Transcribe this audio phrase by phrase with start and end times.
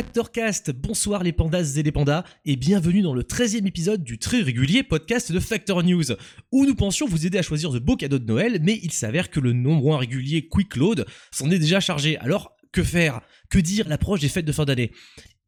[0.00, 0.70] Factorcast.
[0.70, 4.82] Bonsoir les pandas et les pandas et bienvenue dans le 13e épisode du très régulier
[4.82, 6.04] podcast de Factor News
[6.52, 9.28] où nous pensions vous aider à choisir de beaux cadeaux de Noël mais il s'avère
[9.28, 12.16] que le non moins régulier Quick Load s'en est déjà chargé.
[12.16, 13.20] Alors que faire?
[13.50, 13.86] Que dire?
[13.90, 14.90] L'approche des fêtes de fin d'année?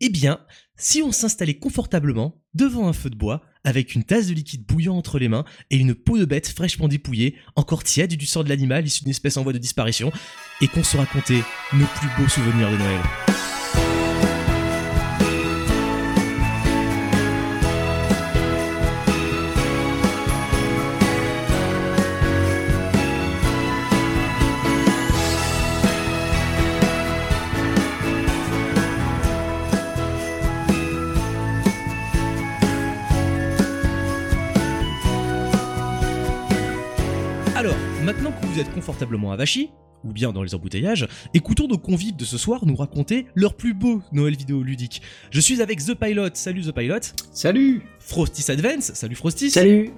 [0.01, 0.39] Eh bien,
[0.77, 4.99] si on s'installait confortablement devant un feu de bois avec une tasse de liquide bouillant
[4.99, 8.51] entre les mains et une peau de bête fraîchement dépouillée, encore tiède du sang de
[8.51, 10.13] l'animal issu d'une espèce en voie de disparition
[10.61, 13.01] et qu'on se racontait nos plus beaux souvenirs de Noël.
[38.53, 39.71] Vous êtes confortablement avachis,
[40.05, 43.73] ou bien dans les embouteillages, écoutons nos convives de ce soir nous raconter leur plus
[43.73, 45.01] beau Noël vidéo ludique.
[45.31, 46.99] Je suis avec The Pilot, salut The Pilot,
[47.33, 47.83] Salut.
[47.99, 49.91] Frostis Advance, salut Frostis, Salut.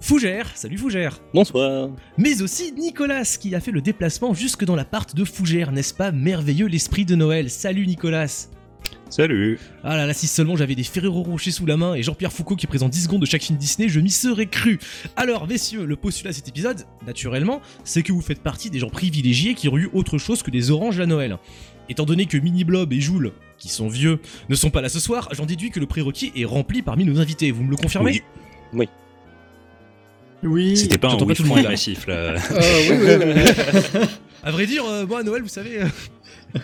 [0.00, 1.90] Fougère, salut Fougère, Bonsoir.
[2.16, 6.12] mais aussi Nicolas qui a fait le déplacement jusque dans l'appart de Fougère, n'est-ce pas?
[6.12, 7.50] Merveilleux l'esprit de Noël.
[7.50, 8.46] Salut Nicolas
[9.10, 9.58] Salut.
[9.82, 12.54] Ah là là, si seulement j'avais des Ferrero Rocher sous la main et Jean-Pierre Foucault
[12.54, 14.78] qui présente 10 secondes de chaque film Disney, je m'y serais cru.
[15.16, 18.88] Alors, messieurs, le postulat de cet épisode, naturellement, c'est que vous faites partie des gens
[18.88, 21.38] privilégiés qui ont eu autre chose que des oranges à Noël.
[21.88, 25.00] Étant donné que Mini Blob et Joule, qui sont vieux, ne sont pas là ce
[25.00, 27.50] soir, j'en déduis que le prérequis est rempli parmi nos invités.
[27.50, 28.22] Vous me le confirmez?
[28.72, 28.88] Oui.
[30.44, 32.14] Oui C'était pas un pas oui tout le monde, agressif là.
[32.14, 32.38] Euh,
[32.88, 34.00] oui, oui, oui.
[34.42, 35.82] À vrai dire, euh, moi à Noël, vous savez.
[35.82, 36.58] euh,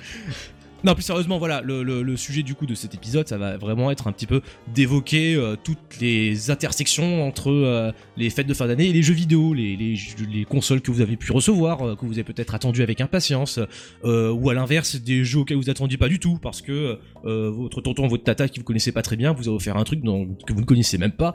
[0.84, 4.06] Non, plus sérieusement, voilà, le, sujet du coup de cet épisode, ça va vraiment être
[4.06, 4.41] un petit peu
[4.72, 9.15] d'évoquer euh, toutes les intersections entre euh, les fêtes de fin d'année et les jeux
[9.15, 13.00] vidéo, les, consoles que vous avez pu recevoir, euh, que vous avez peut-être attendu avec
[13.00, 13.59] impatience,
[14.04, 18.06] ou à l'inverse, des jeux auxquels vous attendiez pas du tout, parce que votre tonton,
[18.06, 20.60] votre tata qui vous connaissez pas très bien, vous a offert un truc que vous
[20.60, 21.32] ne connaissez même pas,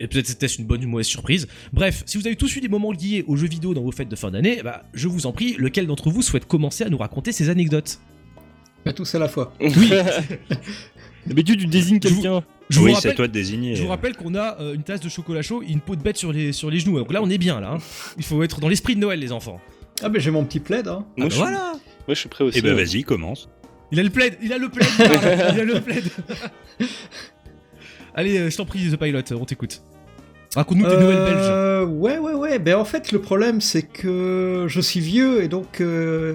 [0.00, 1.46] et peut-être c'était une bonne ou une mauvaise surprise.
[1.72, 4.08] Bref, si vous avez tous eu des moments liés aux jeux vidéo dans vos fêtes
[4.08, 6.98] de fin d'année, bah, je vous en prie, lequel d'entre vous souhaite commencer à nous
[6.98, 8.00] raconter ces anecdotes?
[8.84, 9.52] Pas tous à la fois.
[9.60, 9.92] Oui,
[11.26, 12.42] D'habitude, tu désignes quelqu'un.
[12.70, 13.74] je Oui, rappelle- c'est à toi de désigner.
[13.74, 16.02] je vous rappelle qu'on a euh, une tasse de chocolat chaud et une peau de
[16.02, 16.98] bête sur les, sur les genoux.
[16.98, 17.72] Donc là, on est bien là.
[17.74, 17.78] hein.
[18.16, 19.60] Il faut être dans l'esprit de Noël, les enfants.
[20.02, 21.04] Ah ben j'ai mon petit plaid, hein.
[21.06, 22.58] Ah, Moi, bah je suis- voilà Moi, je suis prêt aussi.
[22.58, 22.84] Eh ben ouais.
[22.84, 23.48] vas-y, commence.
[23.92, 26.04] Il a le plaid, il a le plaid, il a le plaid.
[28.14, 29.82] Allez, euh, je t'en prie, The Pilot, on t'écoute.
[30.54, 31.36] Raconte-nous tes nouvelles belges.
[31.50, 32.58] Euh, Ouais, ouais, ouais.
[32.58, 36.34] Ben en fait, le problème, c'est que je suis vieux et donc euh,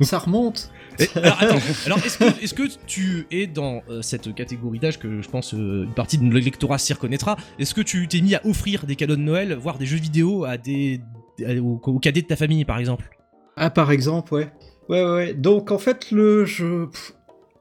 [0.00, 0.70] ça remonte.
[1.14, 5.84] Alors, alors est-ce que, tu es dans euh, cette catégorie d'âge que je pense euh,
[5.84, 9.16] une partie de l'électorat s'y reconnaîtra Est-ce que tu t'es mis à offrir des cadeaux
[9.16, 13.10] de Noël, voire des jeux vidéo aux, cadets de ta famille, par exemple?
[13.56, 14.48] Ah, par exemple, ouais.
[14.88, 15.34] Ouais, ouais.
[15.34, 16.86] Donc en fait, le je.
[16.86, 17.12] pff,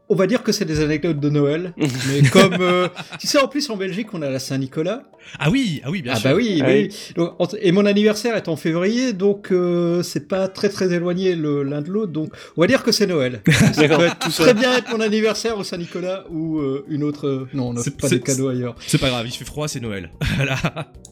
[0.09, 2.87] On va dire que c'est des anecdotes de Noël, mais comme euh,
[3.19, 5.03] tu sais, en plus en Belgique, on a la Saint-Nicolas.
[5.37, 6.29] Ah oui, ah oui, bien ah sûr.
[6.29, 6.89] bah oui, Ah oui.
[7.17, 11.35] Donc, en- et mon anniversaire est en février, donc euh, c'est pas très très éloigné
[11.35, 12.13] le- l'un de l'autre.
[12.13, 13.41] Donc on va dire que c'est Noël.
[13.73, 17.47] Ça peut être très bien être mon anniversaire au Saint-Nicolas ou euh, une autre.
[17.53, 18.75] non, on n'offre C'est- pas des cadeaux ailleurs.
[18.87, 20.09] C'est pas grave, il fait froid, c'est Noël.
[20.37, 20.55] Voilà.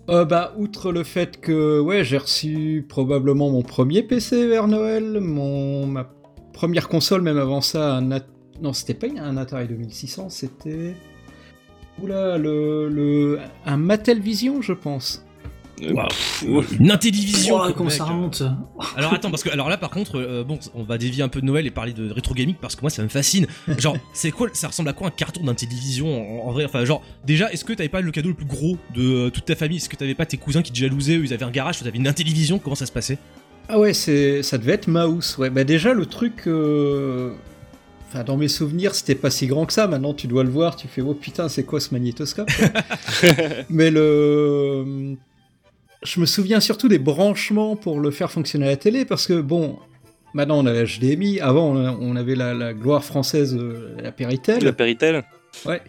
[0.07, 5.19] Euh, bah, outre le fait que ouais, j'ai reçu probablement mon premier PC vers Noël,
[5.19, 6.09] mon ma
[6.53, 8.23] première console, même avant ça, un At-
[8.61, 10.95] non, c'était pas un Atari 2600, c'était
[12.01, 15.21] oula le, le un Mattel Vision, je pense.
[15.81, 15.93] Euh,
[16.79, 17.57] Une intellivision.
[17.59, 17.97] Oh, comment mec.
[17.97, 18.41] ça remonte
[18.95, 21.41] Alors attends, parce que alors là par contre, euh, bon, on va dévier un peu
[21.41, 23.45] de Noël et parler de rétro gaming parce que moi ça me fascine.
[23.77, 26.63] Genre, c'est quoi Ça ressemble à quoi un carton d'un télévision en, en vrai?
[26.63, 29.43] Enfin, genre, déjà, est-ce que t'avais pas le cadeau le plus gros de euh, toute
[29.43, 29.75] ta famille?
[29.77, 31.97] Est-ce que t'avais pas tes cousins qui te jalousaient Ils avaient un garage, toi t'avais
[31.97, 33.17] une télévision Comment ça se passait?
[33.67, 35.35] Ah ouais, c'est ça devait être Mouse.
[35.39, 36.43] Ouais, bah déjà le truc.
[36.47, 37.33] euh,
[38.15, 39.87] Enfin, dans mes souvenirs, c'était pas si grand que ça.
[39.87, 40.77] Maintenant, tu dois le voir.
[40.77, 42.49] Tu fais oh putain, c'est quoi ce magnétoscope
[43.69, 45.15] Mais le.
[46.01, 49.41] Je me souviens surtout des branchements pour le faire fonctionner à la télé parce que
[49.41, 49.77] bon.
[50.33, 51.41] Maintenant, on a la HDMI.
[51.41, 54.63] Avant, on avait la, la gloire française, euh, la Péritel.
[54.63, 55.23] Le Péritel
[55.65, 55.81] Ouais.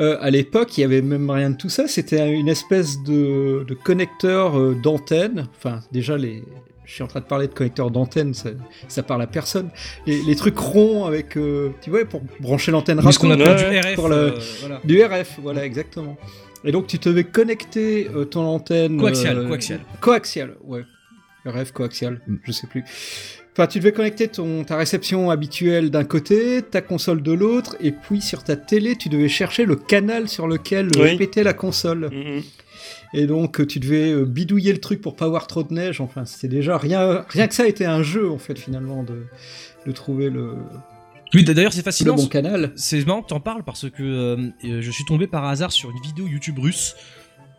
[0.00, 1.86] Euh, à l'époque, il y avait même rien de tout ça.
[1.86, 5.46] C'était une espèce de, de connecteur euh, d'antenne.
[5.56, 6.42] Enfin, déjà les
[6.84, 8.50] je suis en train de parler de connecteur d'antenne, ça,
[8.88, 9.70] ça parle à personne.
[10.06, 13.78] Les, les trucs ronds avec, euh, tu vois, pour brancher l'antenne ce qu'on appelle du
[13.78, 13.94] RF.
[13.94, 14.80] pour le- euh, voilà.
[14.84, 16.16] Du RF, voilà, exactement.
[16.64, 18.98] Et donc tu devais connecter euh, ton antenne.
[18.98, 19.80] Coaxial, euh, coaxial.
[20.00, 20.82] Coaxial, ouais.
[21.46, 22.36] RF, coaxial, Mm.
[22.44, 22.84] je sais plus.
[23.52, 27.92] Enfin, tu devais connecter ton, ta réception habituelle d'un côté, ta console de l'autre, et
[27.92, 31.16] puis sur ta télé, tu devais chercher le canal sur lequel Oui.
[31.16, 32.10] péter la console.
[32.12, 32.42] Mhm.
[33.16, 36.00] Et donc tu devais euh, bidouiller le truc pour pas avoir trop de neige.
[36.00, 39.22] Enfin, c'était déjà rien, rien que ça était un jeu en fait finalement de,
[39.86, 40.56] de trouver le,
[41.32, 42.14] Oui, d'ailleurs, c'est le fascinant.
[42.16, 42.72] bon canal.
[42.74, 45.90] C'est marrant que t'en parles parce que euh, euh, je suis tombé par hasard sur
[45.90, 46.96] une vidéo YouTube russe.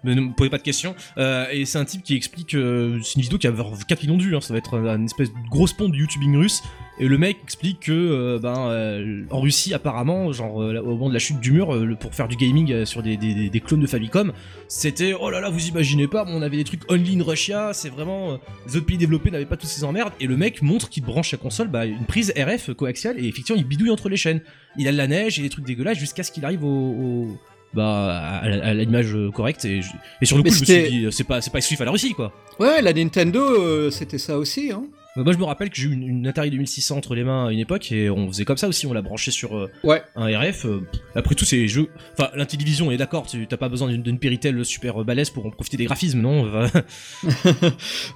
[0.06, 0.96] Ne me posez pas de questions.
[1.18, 2.54] Euh, et c'est un type qui explique.
[2.54, 3.52] euh, c'est une vidéo qui a
[3.88, 4.36] 4 millions de vues.
[4.36, 6.62] hein, ça va être un- une espèce de grosse pont de YouTubing russe.
[6.98, 11.20] Et le mec explique que, euh, ben, en Russie, apparemment, genre au moment de la
[11.20, 14.32] chute du mur, pour faire du gaming sur des, des- des clones de Famicom,
[14.70, 17.72] c'était oh là là, vous imaginez pas, on avait des trucs only in Russia.
[17.74, 20.14] C'est vraiment les autres pays développés n'avaient pas tous ces emmerdes.
[20.22, 23.20] Et le mec montre qu'il branche sa console, bah, une prise RF coaxiale.
[23.20, 24.40] Et effectivement, il bidouille entre les chaînes
[24.78, 27.38] il a de la neige et des trucs dégueulasses jusqu'à ce qu'il arrive au-
[27.76, 29.90] bah à, l'image euh, correcte et, je-
[30.22, 31.86] et sur le coup je me suis dit euh, c'est pas c'est pas exclusif à
[31.86, 34.72] la Russie quoi Ouais, la Nintendo, euh, c'était ça aussi.
[34.72, 34.84] Hein.
[35.18, 37.48] Euh, moi je me rappelle que j'ai eu une, une Atari 2600 entre les mains
[37.48, 40.02] à une époque et on faisait comme ça aussi on l'a branché sur euh, Ouais.
[40.16, 40.82] un RF euh,
[41.16, 45.04] après tout ces jeux enfin l'intellivision est d'accord tu t'as pas besoin d'une Péritel super
[45.06, 46.50] balèze pour en profiter des graphismes non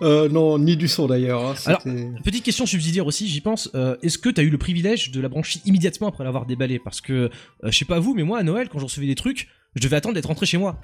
[0.01, 1.45] Euh, non, ni du son d'ailleurs.
[1.45, 1.83] hein, Alors-
[2.23, 3.69] Petite question subsidiaire aussi, j'y pense.
[4.01, 7.29] Est-ce que t'as eu le privilège de la brancher immédiatement après l'avoir déballé Parce que,
[7.63, 9.95] je sais pas vous, mais moi à Noël, quand je recevais des trucs, je devais
[9.97, 10.79] attendre d'être rentré chez moi.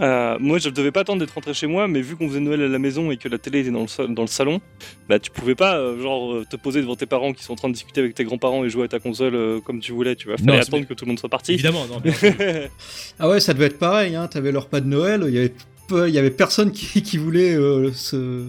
[0.00, 2.62] Euh, moi, je devais pas attendre d'être rentré chez moi, mais vu qu'on faisait Noël
[2.62, 4.60] à la maison et que la télé était dans le, dans le salon,
[5.08, 7.56] bah tu pouvais pas euh, genre euh, te poser devant tes parents qui sont en
[7.56, 10.16] train de discuter avec tes grands-parents et jouer à ta console euh, comme tu voulais.
[10.16, 11.52] Tu vas Non, fallait c'est- attendre que tout le monde soit parti.
[11.52, 12.00] Évidemment, non.
[13.18, 14.16] Ah ouais, ça devait être pareil.
[14.16, 14.26] Hein.
[14.26, 15.24] T'avais leur pas de Noël.
[15.28, 15.52] Il y avait,
[15.88, 18.42] peu- il y avait personne qui, qui voulait euh, se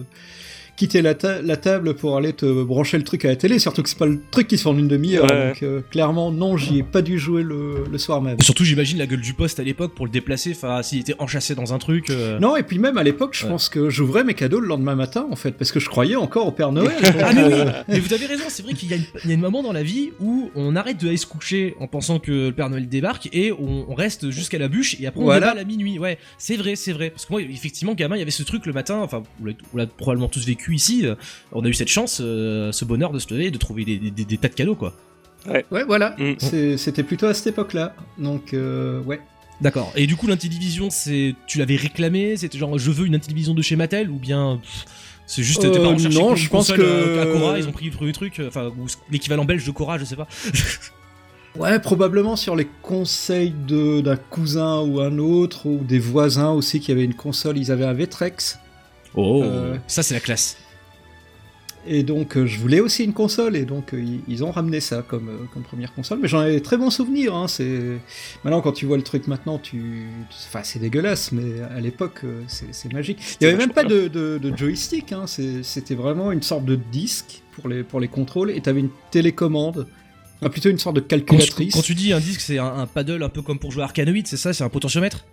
[0.76, 3.58] quitter la, ta- la table pour aller te brancher le truc à la télé.
[3.58, 5.24] Surtout que c'est pas le truc qui se fait en une demi-heure.
[5.24, 5.48] Ouais.
[5.48, 8.36] Donc euh, clairement, non, j'y ai pas dû jouer le, le soir même.
[8.40, 11.14] Et Surtout, j'imagine la gueule du poste à l'époque pour le déplacer, enfin, s'il était
[11.18, 12.10] enchâssé dans un truc.
[12.10, 12.38] euh.
[12.38, 13.50] Non, et puis même à l'époque, je Ouais.
[13.50, 16.46] pense que j'ouvrais mes cadeaux le lendemain matin, en fait, parce que je croyais encore
[16.46, 16.96] au Père Noël.
[17.22, 19.32] Ah mais oui, euh, mais vous avez raison, c'est vrai qu'il y, a une- y
[19.32, 22.30] a moment dans la vie où on arrête de aller se coucher en pensant que
[22.48, 25.50] le Père Noël débarque et on, on reste jusqu'à la bûche et après on Voilà.
[25.50, 25.98] à minuit.
[25.98, 27.10] Ouais, c'est vrai, c'est vrai.
[27.10, 29.58] Parce que moi, effectivement, gamin, il y avait ce truc le matin, enfin, vous l'avez-
[29.72, 31.14] on l'a probablement tous vécu ici, euh,
[31.52, 33.98] on a eu cette chance, euh, ce bonheur de se lever et de trouver des,
[33.98, 34.92] des- des tas de cadeaux, quoi.
[35.48, 36.16] ouais, voilà.
[36.18, 36.76] Mm.
[36.76, 37.94] C'était plutôt à cette époque-là.
[38.18, 39.20] Donc, euh, ouais.
[39.60, 39.90] D'accord.
[39.96, 43.62] Et du coup, l'intellivision, c'est, tu l'avais réclamé, c'était genre, je veux une intellivision de
[43.62, 44.10] chez Mattel?
[44.10, 44.60] Ou bien
[45.26, 47.86] c'est juste tes Euh, parents cherchaient non, je pense que- à Cora, ils ont pris
[47.86, 50.28] le premier truc, enfin, ou l'équivalent belge de Cora, je sais pas.
[51.58, 56.92] Ouais, probablement sur les conseils d'un cousin ou un autre, ou des voisins aussi qui
[56.92, 58.58] avaient une console, ils avaient un Vtrex.
[59.16, 60.56] Oh, Euh, ça c'est la classe.
[61.88, 65.02] Et donc, euh, je voulais aussi une console, et donc euh, ils, ont ramené ça
[65.06, 66.18] comme, euh, comme première console.
[66.20, 67.32] Mais j'en avais très bons souvenirs.
[67.32, 67.78] Hein, c'est
[68.42, 70.08] maintenant quand tu vois le truc maintenant, tu,
[70.48, 73.18] enfin c'est dégueulasse, mais à l'époque euh, c'est c'est magique.
[73.40, 75.12] Il y avait même pas de, de- de joystick.
[75.12, 78.80] Hein, c'est- c'était vraiment une sorte de disque pour les pour les contrôles, et t'avais
[78.80, 79.86] une télécommande,
[80.50, 81.72] plutôt une sorte de Quand, calculatrice.
[81.72, 83.86] quand tu dis un disque, c'est un, un paddle un peu comme pour jouer à
[83.86, 85.24] Arcanoid, c'est ça C'est un potentiomètre?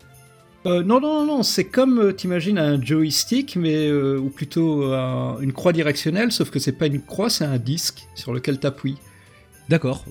[0.65, 5.37] Euh, non, non, non, c'est comme, euh, t'imagines, un joystick, mais euh, ou plutôt un-
[5.41, 8.95] une croix directionnelle, sauf que c'est pas une croix, c'est un disque sur lequel t'appuies.
[9.69, 10.03] D'accord.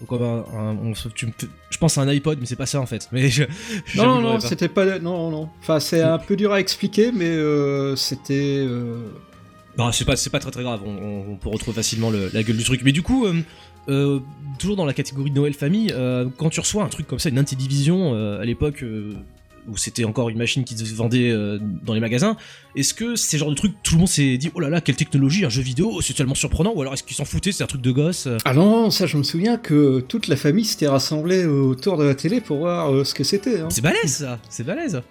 [1.71, 3.09] Je pense à un iPod, mais c'est pas ça en fait.
[3.12, 3.44] Mais je,
[3.97, 4.99] Non, non, non, c'était pas.
[4.99, 5.49] Non, non.
[5.61, 8.64] Enfin, c'est un peu dur à expliquer, mais euh, c'était.
[8.66, 9.04] euh,
[9.78, 10.80] Non, c'est pas, c'est pas très très grave.
[10.85, 12.80] On, on- on peut retrouver facilement le- la gueule du truc.
[12.85, 13.35] Mais du coup, euh,
[13.88, 14.21] euh,
[14.59, 17.28] toujours dans la catégorie de Noël famille, euh, quand tu reçois un truc comme ça,
[17.28, 18.82] une Intellivision euh, à l'époque.
[19.69, 22.37] Où c'était encore une machine qui se vendait euh, dans les magasins,
[22.76, 24.97] est-ce que ces genres de trucs, tout le monde s'est dit oh là là, quelle
[24.97, 27.69] technologie, un jeu vidéo, c'est tellement surprenant, ou alors est-ce qu'ils s'en foutaient, c'est un
[27.69, 30.88] truc de gosse euh Ah non, ça, je me souviens que toute la famille s'était
[30.88, 33.61] rassemblée autour de la télé pour voir euh, ce que c'était.
[33.61, 33.69] hein.
[33.71, 35.02] C'est balèze ça, c'est balèze.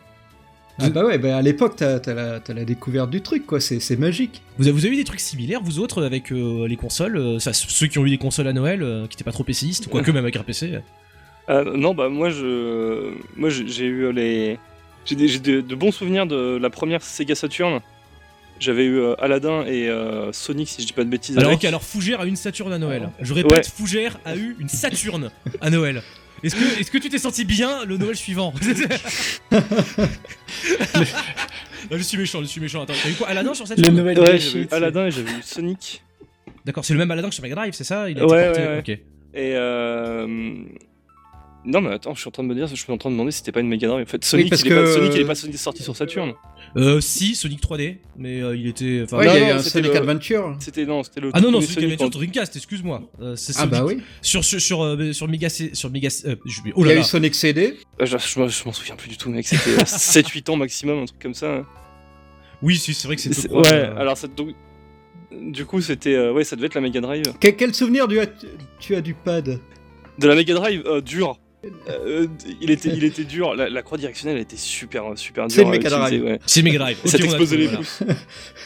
[0.79, 3.59] Ah bah ouais, bah à l'époque, t'as la, t'as la découverte du truc, quoi.
[3.59, 4.41] C'est c'est magique.
[4.57, 7.39] Vous avez, vous avez eu des trucs similaires, vous autres, avec euh, les consoles euh,
[7.39, 9.87] ça, Ceux qui ont eu des consoles à Noël, euh, qui étaient pas trop PCistes,
[9.89, 10.79] quoique même avec un PC.
[11.49, 14.57] Euh, non, bah moi je, moi j'ai eu les,
[15.05, 17.81] j'ai des- j'ai de, de bons souvenirs de la première Sega Saturn.
[18.59, 21.35] J'avais eu euh, Aladdin et euh, Sonic si je dis pas de bêtises.
[21.39, 23.09] Alors, ok, alors Fougère a eu une Saturne à Noël.
[23.19, 23.63] Je répète, Ouais.
[23.63, 25.31] Fougère a eu une Saturne
[25.61, 26.03] à Noël.
[26.43, 28.53] Est-ce que, est-ce que tu t'es senti bien le Noël suivant
[29.51, 29.59] Non,
[31.91, 32.83] Je suis méchant, je suis méchant.
[32.83, 35.41] Attends, t'as eu quoi Aladdin sur Saturne Le Noël Ouais, eu Aladdin et j'avais eu
[35.41, 36.03] Sonic.
[36.65, 38.09] D'accord, c'est le même Aladdin que sur Mega Drive, c'est ça?
[38.09, 38.79] Il a Ouais, été ouais, ouais.
[38.79, 38.89] ok.
[38.89, 38.99] Et
[39.55, 40.63] euh,
[41.63, 43.13] Non, mais attends, je suis en train de me dire, je suis en train de
[43.15, 44.01] demander si c'était pas une Mega Drive.
[44.03, 46.33] En fait, Sonic, parce il, est pas, Sonic il est pas sorti sur Saturn.
[46.75, 49.01] Euh, si, Sonic 3D, mais euh, il était.
[49.03, 50.55] enfin, Ouais, non, il y a eu non, un c'était Sonic le- Adventure.
[50.59, 51.29] C'était non, c'était le.
[51.33, 53.03] Ah non, non, premier Sonic Adventure en- Dreamcast, excuse-moi.
[53.21, 53.97] Euh, c'est Ah bah oui.
[54.23, 55.49] Sur, sur, sur, euh, sur Mega.
[55.49, 57.01] C- Sur Mega C- euh, je- oh Il y là a là.
[57.01, 57.75] eu Sonic CD.
[57.99, 59.45] Ah, Je, je m'en- je m'en souviens plus du tout, mec.
[59.45, 61.63] C'était 7-8 ans maximum, un truc comme ça.
[62.63, 63.51] Oui, si, c'est vrai que c'est.
[63.51, 64.55] Ouais, euh, alors ça, donc,
[65.31, 66.15] du coup, c'était.
[66.15, 67.23] euh, ouais, ça devait être la Mega Drive.
[67.39, 68.17] Que- quel souvenir du
[68.79, 69.59] tu as du pad?
[70.19, 71.37] De la Mega Drive, euh, dur.
[71.89, 72.25] Euh,
[72.59, 73.53] il, était, il était dur.
[73.53, 75.55] La, la croix directionnelle elle était super, super dure.
[75.55, 76.23] C'est le Mega Drive.
[76.23, 76.39] ouais.
[76.47, 76.97] C'est Mega Drive.
[77.05, 77.77] Ça trouvé, les voilà.
[77.77, 78.01] pouces.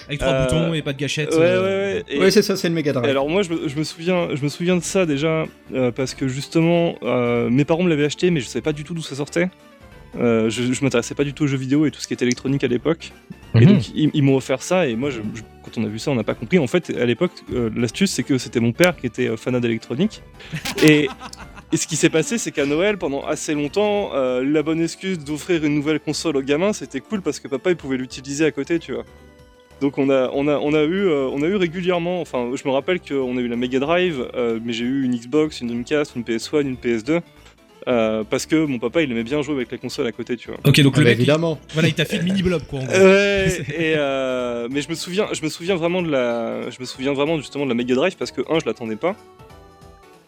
[0.07, 1.31] Avec trois Euh, boutons et pas de gâchette.
[1.31, 2.03] Ouais, ouais, euh, ouais.
[2.07, 3.09] Et- Ouais, c'est ça, c'est le Mega Drive.
[3.09, 6.13] alors moi je me, je me souviens je me souviens de ça déjà euh, parce
[6.13, 9.01] que justement euh, mes parents me l'avaient acheté mais je savais pas du tout d'où
[9.01, 9.49] ça sortait.
[10.17, 12.23] Euh, je, je m'intéressais pas du tout aux jeux vidéo et tout ce qui était
[12.23, 13.11] électronique à l'époque.
[13.55, 13.73] Et Mhm.
[13.73, 16.11] donc ils, ils m'ont offert ça et moi je- je- quand on a vu ça
[16.11, 16.59] on n'a pas compris.
[16.59, 19.59] En fait à l'époque euh, l'astuce c'est que c'était mon père qui était euh, fanat
[19.59, 20.21] d'électronique
[20.81, 21.09] et,
[21.71, 25.19] et ce qui s'est passé c'est qu'à Noël pendant assez longtemps euh, la bonne excuse
[25.19, 28.51] d'offrir une nouvelle console aux gamins c'était cool parce que papa il pouvait l'utiliser à
[28.51, 29.03] côté tu vois.
[29.81, 32.65] Donc on a, on a, on a, eu, euh, on a eu régulièrement, enfin je
[32.65, 35.67] me rappelle qu'on a eu la Mega Drive, euh, mais j'ai eu une Xbox, une
[35.67, 37.19] Dreamcast, une PS1, une PS2,
[37.89, 40.47] euh, parce que mon papa il aimait bien jouer avec la console à côté, tu
[40.47, 40.57] vois.
[40.65, 41.59] Ok, donc Ah le bah, mec, il- évidemment.
[41.73, 42.79] voilà, il t'a fait le mini blob quoi.
[42.79, 42.93] En gros.
[42.95, 46.85] Ouais, et euh, mais je me souviens, je me souviens vraiment de la, je me
[46.85, 49.17] souviens vraiment justement de la Mega Drive parce que un je l'attendais pas.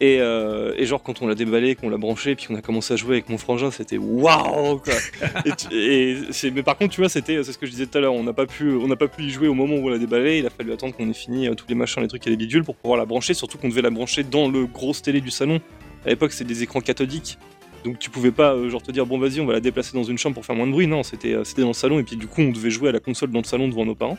[0.00, 2.94] Et, euh, et genre quand on l'a déballé, qu'on l'a branché, puis qu'on a commencé
[2.94, 4.80] à jouer avec mon frangin, c'était waouh
[5.44, 7.86] et tu- et c'est- mais par contre tu vois c'était, c'est ce que je disais
[7.86, 9.86] tout à l'heure, on n'a pas pu, on pas pu y jouer au moment où
[9.86, 10.38] on l'a déballé.
[10.38, 12.36] Il a fallu attendre qu'on ait fini euh, tous les machins, les trucs et les
[12.36, 13.34] bidules pour pouvoir la brancher.
[13.34, 15.60] Surtout qu'on devait la brancher dans le gros télé du salon.
[16.06, 17.36] À l'époque c'était des écrans cathodiques.
[17.84, 20.04] Donc tu pouvais pas euh, genre te dire bon vas-y on va la déplacer dans
[20.04, 22.14] une chambre pour faire moins de bruit, non c'était c'était dans le salon et puis
[22.14, 24.18] du coup on devait jouer à la console dans le salon devant nos parents.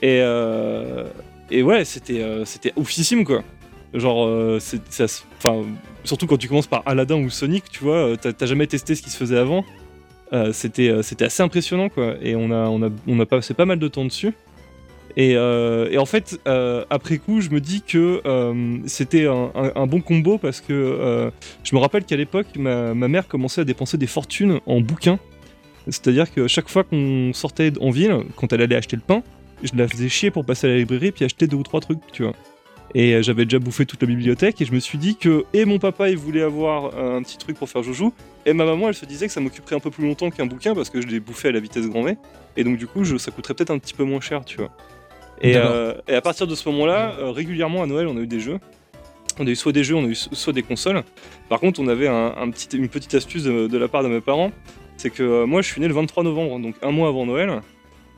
[0.00, 1.04] Et, euh,
[1.50, 3.44] et ouais c'était c'était oufissime quoi.
[3.92, 4.58] Genre euh,
[5.38, 5.62] enfin
[6.04, 8.94] surtout quand tu commences par Aladdin ou Sonic tu vois euh, t'as t'as jamais testé
[8.94, 9.64] ce qui se faisait avant.
[10.32, 13.66] Euh, c'était c'était assez impressionnant quoi et on a on a on a passé pas
[13.66, 14.32] mal de temps dessus.
[15.16, 16.40] Et, en fait,
[16.88, 18.22] après coup, je me dis que
[18.86, 21.32] c'était un, bon combo parce que
[21.64, 25.18] je me rappelle qu'à l'époque, ma, ma mère commençait à dépenser des fortunes en bouquins.
[25.86, 29.24] C'est-à-dire que chaque fois qu'on sortait en ville, quand elle allait acheter le pain,
[29.64, 32.00] je la faisais chier pour passer à la librairie puis acheter deux ou trois trucs,
[32.12, 32.34] tu vois.
[32.94, 35.64] Et euh, j'avais déjà bouffé toute la bibliothèque et je me suis dit que et
[35.64, 38.12] mon papa il voulait avoir un petit truc pour faire joujou
[38.46, 40.74] et ma maman elle se disait que ça m'occuperait un peu plus longtemps qu'un bouquin
[40.74, 42.16] parce que je l'ai bouffé à la vitesse grand V
[42.56, 44.70] et donc du coup je, ça coûterait peut-être un petit peu moins cher tu vois.
[45.40, 48.26] Et, euh, et à partir de ce moment-là, euh, régulièrement à Noël on a eu
[48.26, 48.58] des jeux.
[49.38, 51.04] On a eu soit des jeux, on a eu so- soit des consoles.
[51.48, 54.08] Par contre on avait un, un petit, une petite astuce de, de la part de
[54.08, 54.50] mes parents,
[54.96, 57.60] c'est que euh, moi je suis né le 23 novembre, donc un mois avant Noël.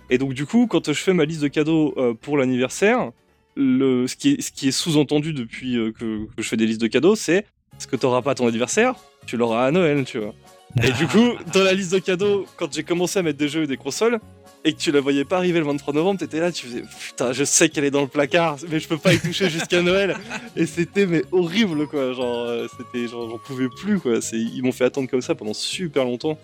[0.09, 3.11] Et donc du coup quand je fais ma liste de cadeaux pour l'anniversaire,
[3.56, 7.47] le, ce qui est, sous-entendu depuis euh, que, je fais des listes de cadeaux, c'est
[7.78, 8.94] ce que tu n'auras pas à ton anniversaire,
[9.26, 10.35] tu l'auras à Noël, tu vois.
[10.82, 13.64] Et du coup, dans la liste de cadeaux, quand j'ai commencé à mettre des jeux
[13.64, 14.21] et des consoles,
[14.64, 17.32] et que tu la voyais pas arriver le 23 novembre, t'étais là, tu faisais putain,
[17.32, 20.16] je sais qu'elle est dans le placard, mais je peux pas y toucher jusqu'à Noël.
[20.56, 24.21] Et c'était mais horrible quoi, genre euh, c'était genre j'en pouvais plus quoi.
[24.21, 26.38] C'est ils m'ont fait attendre comme ça pendant super longtemps.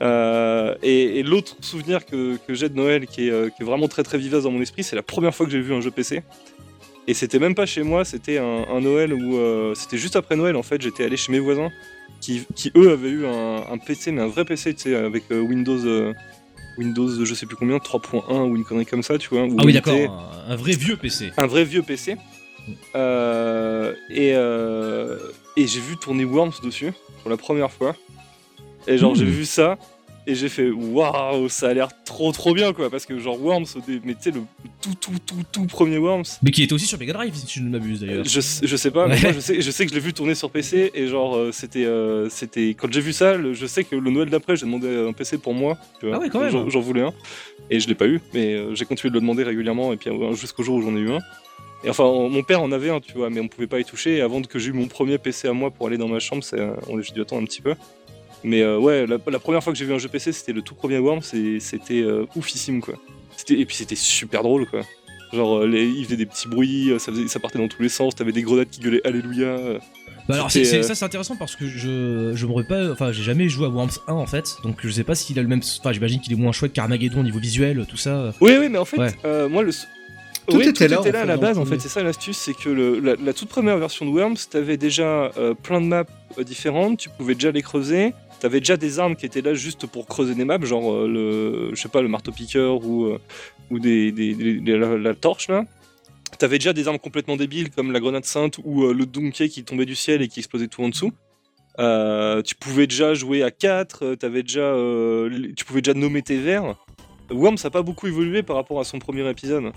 [0.00, 3.66] Euh, et et l'autre souvenir que, que j'ai de Noël qui est, euh, qui est
[3.66, 5.80] vraiment très très vivace dans mon esprit, c'est la première fois que j'ai vu un
[5.80, 6.22] jeu PC.
[7.06, 10.36] Et c'était même pas chez moi, c'était un, un Noël où euh, c'était juste après
[10.36, 11.70] Noël en fait, j'étais allé chez mes voisins
[12.20, 15.24] qui, qui, eux avaient eu un, un PC, mais un vrai PC, tu sais, avec
[15.30, 16.12] euh, Windows,
[16.76, 19.46] Windows, je sais plus combien, 3.1 ou une connerie comme ça, tu vois.
[19.58, 21.32] Ah oui, d'accord, un, un vrai vieux PC.
[21.36, 22.16] un vrai vieux PC.
[22.94, 25.18] Euh, et euh,
[25.56, 27.96] et j'ai vu tourner Worms dessus pour la première fois.
[28.88, 29.16] Et genre, Hmm.
[29.16, 29.78] j'ai vu ça.
[30.30, 32.90] Et j'ai fait waouh, ça a l'air trop trop bien quoi.
[32.90, 33.64] Parce que genre Worms,
[34.04, 34.42] mais tu sais, le
[34.82, 37.64] tout tout tout tout premier Worms, Mais qui était aussi sur Mega Drive, si je
[37.64, 38.24] ne m'abuse d'ailleurs.
[38.26, 40.12] je, sais- je sais pas, mais moi je sais, je sais que je l'ai vu
[40.12, 43.64] tourner sur PC et genre euh, c'était, euh, c'était quand j'ai vu ça, le- je
[43.64, 46.16] sais que le Noël d'après j'ai demandé un PC pour moi, tu vois.
[46.16, 46.68] Ah ouais, quand même.
[46.68, 47.14] J'en, voulais un
[47.70, 50.10] et je l'ai pas eu, mais euh, j'ai continué de le demander régulièrement et puis
[50.34, 51.20] jusqu'au jour où j'en ai eu un.
[51.84, 53.84] Et enfin on- mon père en avait un, tu vois, mais on pouvait pas y
[53.86, 54.16] toucher.
[54.18, 56.42] Et avant que j'ai eu mon premier PC à moi pour aller dans ma chambre,
[56.86, 57.74] on- j'ai dû attendre un petit peu.
[58.44, 60.62] Mais euh, ouais, la, la première fois que j'ai vu un jeu PC, c'était le
[60.62, 62.94] tout premier Worms et c'était euh, oufissime quoi.
[63.50, 64.80] Et puis c'était super drôle quoi.
[65.32, 67.82] Genre, euh, les, il faisait des petits bruits, euh, ça, faisait- ça partait dans tous
[67.82, 69.46] les sens, t'avais des grenades qui gueulaient Alléluia.
[69.48, 69.78] euh.
[70.28, 73.64] Bah alors ça c'est intéressant parce que je je m'aurais pas enfin j'ai jamais joué
[73.64, 76.20] à Worms 1 en fait donc je sais pas s'il a le même enfin j'imagine
[76.20, 78.98] qu'il est moins chouette qu'Armageddon au niveau visuel tout ça Oui, oui, mais en fait,
[78.98, 79.14] Ouais.
[79.24, 79.72] euh, moi, le.
[79.72, 82.36] Tout Oui, était là, en à fait, la dans base, en fait, c'est ça l'astuce,
[82.38, 85.86] c'est que le- la, la toute première version de Worms, t'avais déjà euh, plein de
[85.86, 86.04] maps
[86.46, 90.06] différentes, tu pouvais déjà les creuser, t'avais déjà des armes qui étaient là juste pour
[90.06, 93.18] creuser des maps, genre euh, le, je sais pas, le marteau-piqueur ou, euh,
[93.70, 94.12] ou des,
[94.64, 95.64] la, torche là.
[96.38, 99.64] T'avais déjà des armes complètement débiles comme la grenade sainte ou euh, le Donkey qui
[99.64, 101.12] tombait du ciel et qui explosait tout en dessous.
[102.44, 104.74] Tu pouvais déjà jouer à 4, avais déjà,
[105.56, 106.74] tu pouvais déjà nommer tes vers.
[107.30, 109.72] Worms ça n'a pas beaucoup évolué par rapport à son premier épisode.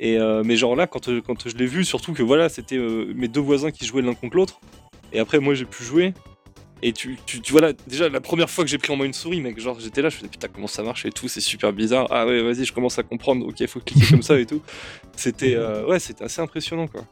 [0.00, 3.40] Et mais genre là, quand, quand je l'ai vu, surtout que voilà, c'était mes deux
[3.40, 4.60] voisins qui jouaient l'un contre l'autre.
[5.14, 6.12] Et après, moi, j'ai pu jouer.
[6.82, 9.14] Et tu, tu, tu voilà, déjà la première fois que j'ai pris en main une
[9.14, 11.72] souris, mec, genre j'étais là, je faisais putain, comment ça marche et tout, c'est super
[11.72, 12.06] bizarre.
[12.10, 14.62] Ah ouais, vas-y, je commence à comprendre, ok, faut cliquer comme ça et tout.
[15.16, 17.02] C'était, euh, ouais, c'était assez impressionnant quoi.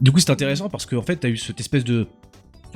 [0.00, 2.08] Du coup, c'est intéressant parce qu'en fait, t'as eu cette espèce de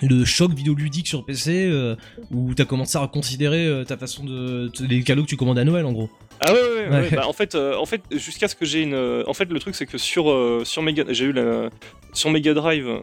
[0.02, 1.94] de choc vidéoludique sur PC euh,
[2.30, 5.64] où t'as commencé à reconsidérer euh, ta façon de les cadeaux que tu commandes à
[5.64, 6.08] Noël en gros.
[6.40, 7.10] Ah ouais, ouais, ouais.
[7.10, 8.94] Bah, en fait, euh, en fait, jusqu'à ce que j'ai une.
[9.26, 11.68] En fait, le truc c'est que sur euh, sur Mega, j'ai eu la
[12.12, 13.02] sur Mega Drive.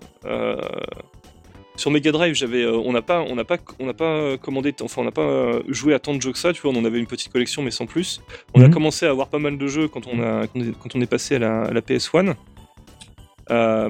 [1.77, 4.73] Sur Mega Drive, j'avais, euh, on n'a pas, on n'a pas, on n'a pas commandé,
[4.81, 6.51] enfin, on n'a pas euh, joué à tant de jeux que ça.
[6.51, 8.21] Tu vois, on en avait une petite collection, mais sans plus.
[8.53, 8.73] On a Mhm.
[8.73, 11.39] commencé à avoir pas mal de jeux quand on a, quand on est, passé à
[11.39, 12.35] la, à la PS1.
[13.49, 13.89] Euh,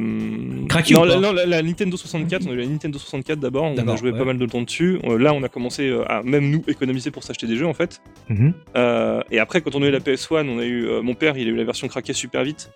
[0.69, 3.63] Craqué non, la, non, la- la Nintendo 64, on a eu la Nintendo 64 d'abord,
[3.63, 4.17] on a joué ouais.
[4.17, 4.99] pas mal de temps dessus.
[5.05, 7.99] Euh, là, on a commencé à même nous économiser pour s'acheter des jeux en fait.
[8.75, 11.37] Euh, et après, quand on a eu la PS1, on a eu euh, mon père,
[11.37, 12.71] il a eu la version craquée super vite.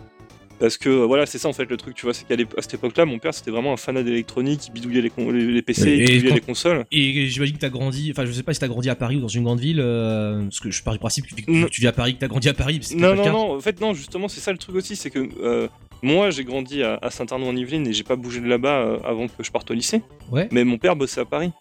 [0.61, 2.75] Parce que euh, voilà, c'est ça en fait le truc, tu vois, c'est qu'à cette
[2.75, 5.89] époque-là, mon père c'était vraiment un fanat d'électronique, il bidouillait les, con- les, les PC,
[5.89, 6.85] Et il bidouillait les consoles.
[6.91, 9.21] Et j'imagine que t'as grandi, enfin je sais pas si t'as grandi à Paris ou
[9.21, 11.35] dans une grande ville, euh, parce que je pars du principe que
[11.67, 13.93] tu, vis à Paris, que t'as grandi à Paris, Non, non, non, en fait, non,
[13.95, 15.67] justement, c'est ça le truc aussi, c'est que euh,
[16.03, 19.51] moi j'ai grandi à, à Saint-Arnaud-en-Yvelines et j'ai pas bougé de là-bas avant que je
[19.51, 20.03] parte au lycée.
[20.31, 20.47] Ouais.
[20.51, 21.51] Mais mon père bossait à Paris.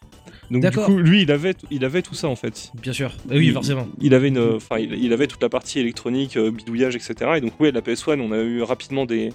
[0.50, 2.73] Donc du coup, lui, il avait, il avait tout ça en fait.
[2.83, 3.12] Bien sûr.
[3.30, 3.87] Ah oui, il, forcément.
[4.00, 7.14] Il avait, une, enfin, il, il avait toute la partie électronique, euh, bidouillage, etc.
[7.37, 9.30] Et donc, oui, la PS1, on a eu rapidement des.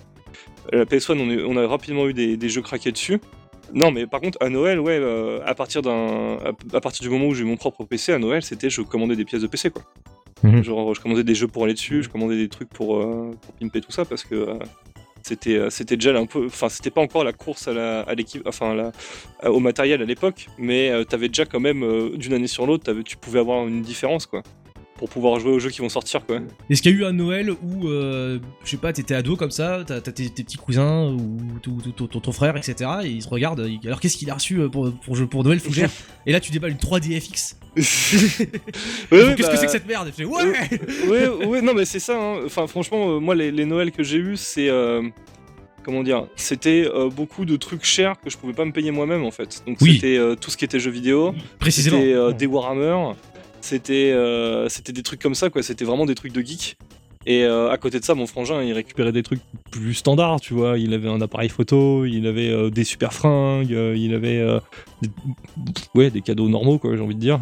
[0.73, 3.19] La PS1, on, a- on a rapidement eu des, des jeux craqués dessus.
[3.73, 7.09] Non, mais par contre, à Noël, ouais, euh, à partir d'un, à, à partir du
[7.09, 9.47] moment où j'ai eu mon propre PC, à Noël, c'était je commandais des pièces de
[9.47, 9.83] PC, quoi.
[10.43, 10.63] Mhm.
[10.63, 13.53] Genre, je commandais des jeux pour aller dessus, je commandais des trucs pour, euh, pour
[13.53, 14.53] pimper tout ça parce que euh,
[15.25, 18.91] c'était, euh, c'était déjà un peu, enfin, c'était pas encore la course à l'équipe, enfin,
[19.43, 22.93] au matériel à l'époque, mais euh, t'avais déjà quand même euh, d'une année sur l'autre,
[23.03, 24.43] tu pouvais avoir une différence, quoi,
[24.97, 26.39] pour pouvoir jouer aux jeux qui vont sortir, quoi.
[26.69, 29.51] Est-ce qu'il y a eu un Noël où, euh, je sais pas, t'étais ado comme
[29.51, 32.89] ça, t'as tes, tes petits cousins ou ton, ton frère, etc.
[33.03, 35.89] Et ils se regardent, alors qu'est-ce qu'il a reçu euh, pour, pour, pour Noël Fougère
[36.25, 37.55] Et là tu déballes une 3DFX.
[39.11, 40.11] Ouais, Qu'est-ce que bah, c'est que cette merde?
[40.19, 40.27] Ouais
[41.09, 42.17] ouais, ouais, non, mais c'est ça.
[42.17, 42.39] hein.
[42.45, 44.69] Enfin, franchement, euh, moi, les, les Noëls que j'ai eus, c'est.
[44.69, 45.01] euh,
[45.83, 49.23] comment dire C'était euh, beaucoup de trucs chers que je pouvais pas me payer moi-même,
[49.23, 49.61] en fait.
[49.67, 49.95] Donc, Oui.
[49.95, 51.33] c'était euh, tout ce qui était jeux vidéo.
[51.59, 51.97] Précisément.
[51.97, 53.13] C'était euh, des Warhammer.
[53.65, 55.63] C'était euh, c'était des trucs comme ça, quoi.
[55.63, 56.77] C'était vraiment des trucs de geek.
[57.25, 60.53] Et euh, à côté de ça, mon frangin, il récupérait des trucs plus standards, tu
[60.53, 60.77] vois.
[60.77, 64.45] Il avait un appareil photo, il avait euh, des super fringues, euh, il avait
[65.01, 65.09] des,
[65.95, 67.39] ouais, des cadeaux normaux, quoi, j'ai envie de dire.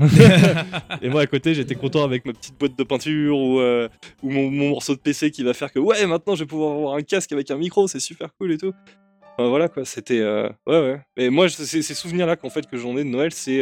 [1.02, 4.50] Et moi, à côté, j'étais content avec ma petite boîte de peinture ou, ou mon,
[4.50, 7.02] mon morceau de PC qui va faire que, ouais, maintenant, je vais pouvoir avoir un
[7.02, 8.72] casque avec un micro, c'est super cool et tout.
[9.38, 10.24] Enfin, voilà, quoi, c'était...
[10.24, 11.02] ouais, ouais.
[11.18, 13.62] Et moi, ces souvenirs-là qu'en fait, que j'en ai de Noël, c'est...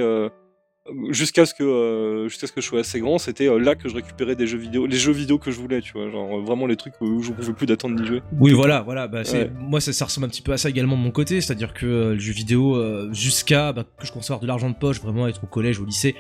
[0.88, 3.76] euh, jusqu'à ce que euh, jusqu'à ce que je sois assez grand c'était euh, là
[3.76, 6.38] que je récupérais des jeux vidéo les jeux vidéo que je voulais tu vois genre
[6.38, 9.08] euh, vraiment les trucs où je pouvais plus d'attendre d'y jouer Oui, voilà, voilà.
[9.08, 9.52] Bah, Ouais.
[9.60, 11.86] Moi, ça, ça ressemble un petit peu à ça également de mon côté, c'est-à-dire que
[12.14, 12.78] le jeu vidéo,
[13.14, 16.16] jusqu'à bah, que je conserve de l'argent de poche, vraiment être au collège, au lycée,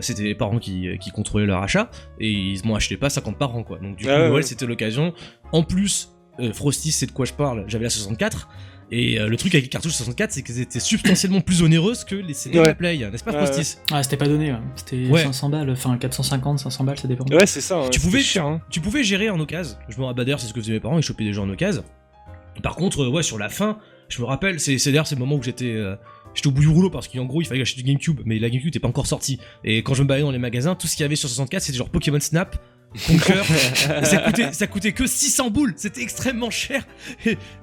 [0.00, 3.54] c'était les parents qui, qui contrôlaient leur achat et ils m'ont acheté pas 50 par
[3.56, 3.78] an, quoi.
[3.78, 4.42] Donc du coup, Ah ouais, Noël, ouais.
[4.42, 5.12] c'était l'occasion.
[5.52, 6.10] En plus,
[6.52, 7.64] Frosty, c'est de quoi je parle.
[7.66, 8.48] J'avais la 64.
[8.90, 12.14] Et euh, le truc avec les cartouches 64, c'est qu'elles étaient substantiellement plus onéreuses que
[12.14, 12.74] les CD Ouais.
[12.74, 14.58] Play, n'est-ce pas, Ouais, Frosty Ah, c'était pas donné, ouais.
[14.76, 15.22] c'était Ouais.
[15.22, 17.24] 500 balles, enfin 450, 500 balles, ça dépend.
[17.26, 18.60] ouais c'est ça Tu pouvais- cher hein.
[18.70, 19.76] Tu pouvais gérer en occasion.
[19.88, 21.48] Je me rappelle d'ailleurs, c'est ce que faisaient mes parents, ils chopaient des jeux en
[21.50, 21.84] occasion.
[22.62, 25.20] Par contre, euh, ouais, sur la fin, je me rappelle, c'est c'est d'ailleurs c'est le
[25.20, 25.96] moment où j'étais euh,
[26.34, 28.48] j'étais au bout du rouleau parce qu'en gros il fallait acheter du GameCube, mais la
[28.48, 29.40] GameCube n'était pas encore sortie.
[29.64, 31.62] Et quand je me baladais dans les magasins, tout ce qu'il y avait sur 64,
[31.62, 32.56] c'était genre Pokémon Snap.
[33.06, 33.42] Conquer,
[34.04, 36.86] ça coûtait, ça coûtait que 600 boules, c'était extrêmement cher,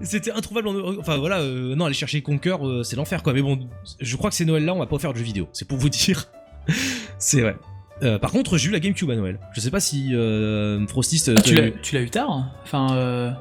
[0.01, 3.33] c'était introuvable en Enfin voilà, euh, non, aller chercher Conquer, euh, c'est l'enfer quoi.
[3.33, 5.47] Mais bon, je crois que ces Noël là, on va pas faire de jeux vidéo,
[5.53, 6.29] c'est pour vous dire.
[7.17, 7.55] c'est vrai.
[8.03, 9.39] Euh, par contre, j'ai eu la GameCube à Noël.
[9.53, 11.21] Je sais pas si euh, Frosty.
[11.35, 11.55] Ah, tu
[11.95, 13.31] l'as eu tard hein Enfin, euh,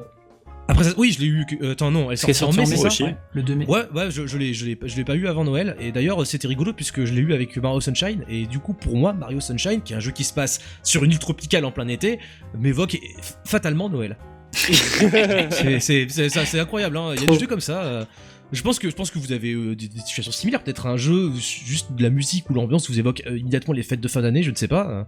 [0.71, 1.45] Après ça, oui, je l'ai eu.
[1.45, 3.03] que- euh, attends, non, elle parce qu'elle en mai, c'est mai, ça?
[3.03, 3.65] Ouais, le 2 mai.
[3.67, 5.75] Ouais, ouais, je, je l'ai, je l'ai, je l'ai pas eu avant Noël.
[5.79, 8.23] Et d'ailleurs, c'était rigolo puisque je l'ai eu avec Mario Sunshine.
[8.29, 11.03] Et du coup, pour moi, Mario Sunshine, qui est un jeu qui se passe sur
[11.03, 12.19] une île tropicale en plein été,
[12.57, 12.97] m'évoque
[13.45, 14.17] fatalement Noël.
[14.53, 16.97] c'est, c'est, c'est, ça, c'est incroyable.
[16.97, 17.13] Hein.
[17.15, 17.83] Il y a des jeux comme ça.
[17.83, 18.05] euh,
[18.51, 20.61] je pense que, je pense que vous avez euh, des, des situations similaires.
[20.63, 23.83] Peut-être un jeu où juste de la musique ou l'ambiance vous évoque euh, immédiatement les
[23.83, 24.43] fêtes de fin d'année.
[24.43, 24.83] Je ne sais pas.
[24.89, 25.07] hein.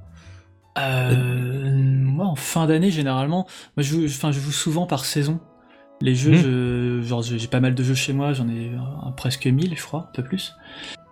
[0.80, 3.46] Euh, moi, en fin d'année, généralement,
[3.78, 5.40] moi, je joue, enfin, je joue souvent par saison.
[6.04, 6.38] Les jeux, Mhm.
[6.38, 8.72] je- genre, j'ai pas mal de jeux chez moi, j'en ai
[9.16, 10.54] presque 1000, je crois, un peu plus.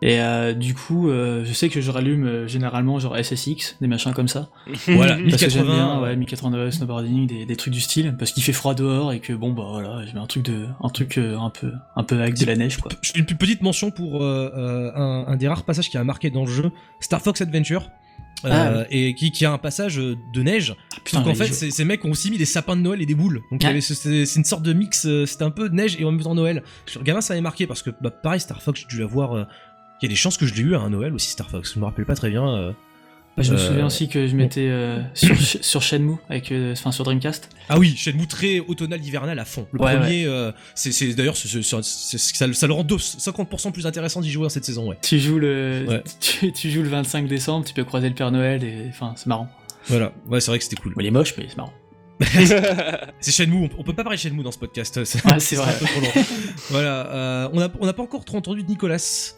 [0.04, 3.88] Et euh, du coup, euh, je sais que je rallume euh, généralement genre SSX, des
[3.88, 4.50] machins comme ça.
[4.88, 5.74] Voilà, Parce que j'aime 1080.
[5.76, 9.20] bien, ouais, 1080 snowboarding, des, des trucs du style, parce qu'il fait froid dehors et
[9.22, 12.20] que bon bah voilà, je mets un truc de, un truc un peu, un peu
[12.20, 12.92] avec de la neige quoi.
[13.16, 16.72] Une petite mention pour un, un des rares passages qui a marqué dans le jeu,
[17.00, 17.90] Star Fox Adventure.
[18.46, 20.76] Euh, Ah, et qui, qui a un passage de neige.
[21.04, 23.06] putain, Donc en fait, ces, ces mecs ont aussi mis des sapins de Noël et
[23.06, 23.42] des boules.
[23.52, 23.80] Donc Ah.
[23.82, 25.06] ce- c'est une sorte de mix.
[25.06, 26.64] euh, C'était un peu neige et en même temps Noël.
[26.86, 29.34] Sur gamin, ça avait marqué parce que bah, pareil, Star Fox, j'ai dû l'avoir.
[29.34, 29.44] euh,
[30.02, 31.74] Il y a des chances que je l'ai eu à un Noël aussi, Star Fox.
[31.76, 32.48] Je me rappelle pas très bien.
[32.48, 32.72] euh.
[33.38, 36.74] Bah, je me euh, souviens aussi que je m'étais euh, sur, sur Shenmue, avec, euh,
[36.74, 37.50] enfin sur Dreamcast.
[37.70, 39.68] Ah oui, Shenmue très automnal hivernal à fond.
[39.72, 44.32] Le Ouais, premier, euh, c'est d'ailleurs, ça, ça le rend deux- 50% plus intéressant d'y
[44.32, 44.98] jouer en cette saison, ouais.
[45.02, 46.04] Tu joues le, Ouais.
[46.20, 49.28] tu, tu joues le 25 décembre, tu peux croiser le Père Noël et enfin c'est
[49.28, 49.48] marrant.
[49.88, 50.94] Voilà, ouais, c'est vrai que c'était cool.
[51.00, 51.74] Il est moche mais c'est marrant.
[53.20, 54.96] C'est Shenmue, on, peut pas parler de Shenmue dans ce podcast.
[54.98, 55.06] Ouais,
[55.40, 55.72] c'est vrai.
[55.74, 56.26] un peu trop long.
[56.70, 59.34] voilà, euh, on n'a on n'a pas encore trop entendu de Nicolas.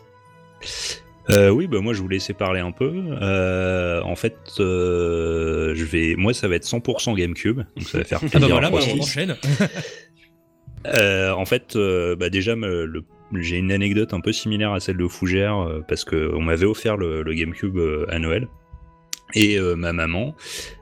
[1.30, 2.92] Euh, oui, bah moi je vous laissais parler un peu.
[3.22, 8.04] Euh, en fait, euh, je vais, moi ça va être 100% GameCube, donc ça va
[8.04, 8.40] faire Ah plaisir.
[8.42, 9.36] bah voilà, à bah, on enchaîne.
[10.86, 13.06] Euh, en fait, euh, bah déjà, me- le-
[13.40, 16.66] j'ai une anecdote un peu similaire à celle de Fougère euh, parce que on m'avait
[16.66, 18.48] offert le, le GameCube euh, à Noël
[19.34, 20.36] et euh, ma maman,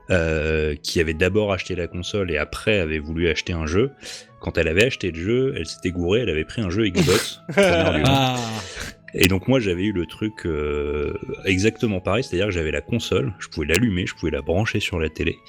[0.09, 3.91] euh, qui avait d'abord acheté la console et après avait voulu acheter un jeu.
[4.39, 7.39] Quand elle avait acheté le jeu, elle s'était gourée, elle avait pris un jeu Xbox.
[7.55, 8.37] Ah,
[9.13, 11.13] Et donc moi j'avais eu le truc euh,
[11.45, 14.99] exactement pareil, c'est-à-dire que j'avais la console, je pouvais l'allumer, je pouvais la brancher sur
[14.99, 15.39] la télé,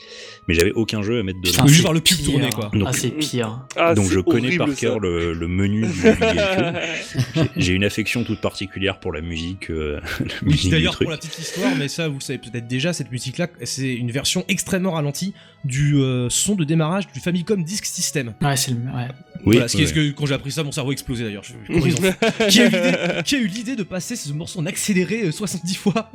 [0.49, 1.51] mais j'avais aucun jeu à mettre dedans.
[1.53, 2.27] Putain, juste c'est voir le pub pire.
[2.27, 2.71] tourner, quoi.
[2.75, 3.61] Donc- ah c'est pire.
[3.77, 5.93] Ah, donc je connais par cœur le, le menu du.
[7.57, 11.07] J'ai- une affection toute particulière pour la musique, euh, la Oui, musique du d'ailleurs, truc.
[11.07, 14.11] pour la petite histoire, mais ça, vous le savez peut-être déjà, cette musique-là, c'est une
[14.11, 15.33] version extrêmement ralentie
[15.65, 18.35] du euh, son de démarrage du Famicom Disk System.
[18.43, 19.09] Ouais, c'est le, ouais.
[19.45, 19.91] Oui, voilà, ce qui est ouais.
[19.91, 21.43] ce que quand j'ai appris ça, mon cerveau a explosé d'ailleurs.
[21.43, 25.33] Qui, a eu l'idée- qui a eu l'idée de passer ce morceau en accéléré euh,
[25.33, 26.11] 70 fois?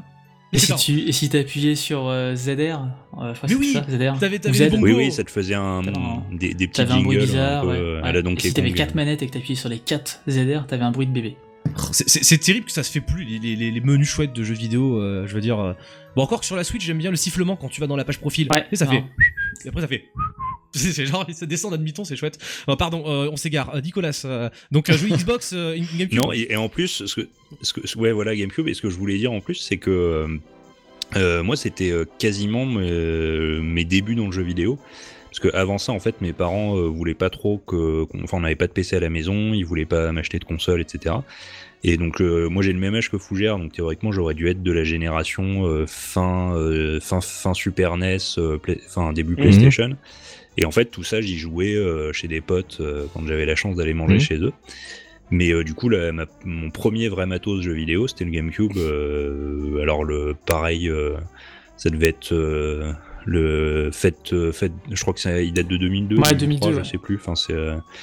[0.53, 2.49] Et si tu et si t'appuyais sur euh, ZR,
[3.19, 4.17] euh, Mais c'est oui, ça, ZR.
[4.17, 5.81] t'avais- oui, oui, ça te faisait un,
[6.31, 7.77] des, des petits un bruit jingles bizarre, un peu ouais.
[7.77, 8.77] euh, à Et si t'avais Kong.
[8.77, 11.35] 4 manettes et que t'appuyais sur les 4 ZR, t'avais un bruit de bébé.
[11.91, 14.41] C'est- C'est c'est terrible que ça se fait plus, les, les- les menus chouettes de
[14.43, 15.59] jeux vidéo, euh, je veux dire.
[15.59, 15.73] euh.
[16.15, 18.05] Bon, encore que sur la Switch, j'aime bien le sifflement quand tu vas dans la
[18.05, 18.47] page profil.
[18.49, 18.91] Ouais, et ça non.
[18.91, 19.03] fait.
[19.65, 20.05] Et après, ça fait.
[20.73, 22.37] C'est genre, ça descend d'un demi-ton, c'est chouette.
[22.69, 23.73] Euh, pardon, euh, on s'égare.
[23.75, 26.17] Euh, Nicolas, euh, donc un jeu Xbox, euh, une GameCube.
[26.17, 27.27] Non, et, et en plus, ce que,
[27.61, 30.27] ce que, ouais, voilà, GameCube, et ce que je voulais dire en plus, c'est que
[31.15, 34.77] moi, c'était quasiment mes, mes débuts dans le jeu vidéo.
[35.29, 38.39] Parce que avant ça, en fait, mes parents euh, voulaient pas trop que, enfin, on
[38.41, 41.15] n'avait pas de PC à la maison, ils voulaient pas m'acheter de console, etc.
[41.83, 44.63] Et donc, euh, moi, j'ai le même âge que Fougère, donc théoriquement, j'aurais dû être
[44.63, 49.41] de la génération euh, fin, euh, fin, fin Super NES, euh, Play- fin début Mhm.
[49.41, 49.89] PlayStation.
[50.57, 53.55] Et en fait, tout ça, j'y jouais euh, chez des potes euh, quand j'avais la
[53.55, 54.19] chance d'aller manger Mhm.
[54.19, 54.53] chez eux.
[55.29, 58.71] Mais euh, du coup, ma- mon premier vrai matos jeu vidéo, c'était le GameCube.
[59.81, 60.91] alors, le pareil,
[61.77, 62.33] ça devait être
[63.25, 64.71] le fête, euh, fête.
[64.89, 66.15] Je crois que ça, il date de 2002.
[66.15, 66.37] Ouais, 2003,
[66.69, 66.83] 2002, Je ouais.
[66.85, 67.17] sais plus.
[67.17, 67.53] Enfin, c'est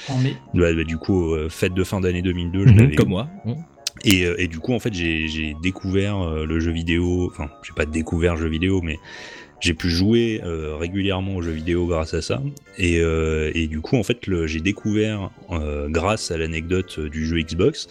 [0.07, 0.35] En mai.
[0.53, 2.67] bah, du coup fête de fin d'année 2002.
[2.67, 2.95] Je Mhm, l'avais eu.
[2.95, 3.27] comme moi.
[3.45, 3.55] Mhm.
[4.03, 7.27] Et, et du coup, en fait, j'ai j'ai découvert le jeu vidéo.
[7.31, 8.99] Enfin, j'ai pas découvert le jeu vidéo, mais
[9.61, 12.41] j'ai pu jouer euh, régulièrement aux jeux vidéo grâce à ça.
[12.77, 17.25] Et, euh, et du coup, en fait, j'ai découvert, euh, grâce à l'anecdote euh, du
[17.25, 17.87] jeu Xbox,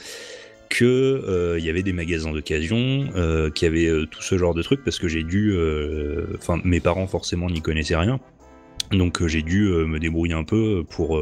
[0.68, 4.55] que euh, il y avait des magasins d'occasion, euh, qui avaient euh, tout ce genre
[4.55, 5.57] de trucs, parce que j'ai dû,
[6.37, 8.18] enfin, mes parents forcément n'y connaissaient rien,
[8.90, 11.20] donc j'ai dû me débrouiller un peu pour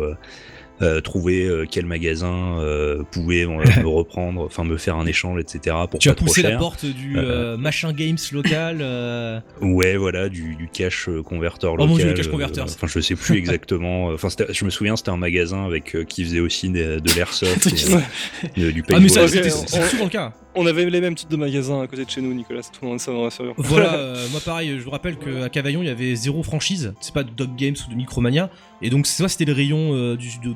[0.83, 5.77] euh, trouver euh, quel magasin euh, pouvait me reprendre, enfin me faire un échange, etc.
[5.91, 8.79] Pour Tu pas as trop poussé la porte du euh, machin games local.
[8.81, 11.89] euh, Ouais, voilà, du, du cash converteur Oh local.
[11.91, 12.61] mon Dieu, le cash converter.
[12.63, 14.07] Enfin, je sais plus exactement.
[14.09, 17.67] Enfin, je me souviens, c'était un magasin avec euh, qui faisait aussi de, de l'airsoft,
[18.57, 20.33] et, euh, du Ah, mais ça, c'était souvent le cas.
[20.55, 22.89] On avait les mêmes types de magasins à côté de chez nous, Nicolas, tout le
[22.89, 23.55] monde ça m'en rassure.
[23.57, 26.93] Voilà, euh, moi pareil, je vous rappelle qu'à Cavaillon, il y avait zéro franchise.
[27.01, 28.51] C'est pas de Dog Games ou de Micromania.
[28.83, 30.53] Et donc, soit c'était le rayon euh, du, de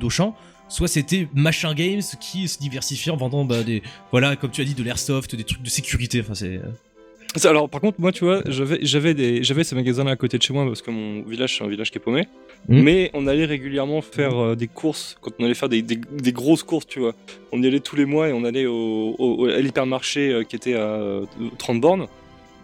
[0.69, 3.81] soit c'était Machin Games qui se diversifie en vendant bah, des.
[4.11, 6.19] Voilà, comme tu as dit, de l'airsoft, des trucs de sécurité.
[6.21, 6.57] Enfin, c'est.
[6.57, 10.37] euh, Alors, par contre, moi, tu vois, j'avais, j'avais, des, j'avais ces magasins-là à côté
[10.37, 12.27] de chez moi parce que mon village, c'est un village qui est paumé.
[12.67, 12.81] Mhm.
[12.81, 16.31] Mais on allait régulièrement faire euh, des courses, quand on allait faire des, des- des
[16.33, 17.13] grosses courses, tu vois.
[17.51, 20.55] On y allait tous les mois et on allait au, au- à l'hypermarché euh, qui
[20.55, 21.25] était à euh,
[21.59, 22.07] 30 bornes.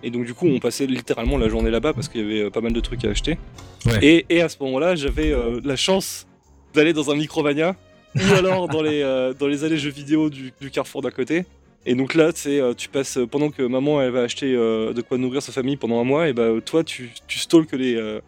[0.05, 2.59] Et donc, du coup, on passait littéralement la journée là-bas parce qu'il y avait pas
[2.59, 3.37] mal de trucs à acheter.
[3.85, 3.99] Ouais.
[4.05, 6.27] Et, et à ce moment-là, j'avais la chance
[6.73, 7.75] d'aller dans un Micromania
[8.15, 11.45] ou alors dans les, euh, dans les allées jeux vidéo du, du carrefour d'à côté.
[11.85, 14.93] Et donc là, c'est euh, tu passes euh, pendant que maman elle va acheter euh,
[14.93, 17.95] de quoi nourrir sa famille pendant un mois, et bah toi tu, tu stalks les,
[17.95, 18.21] euh,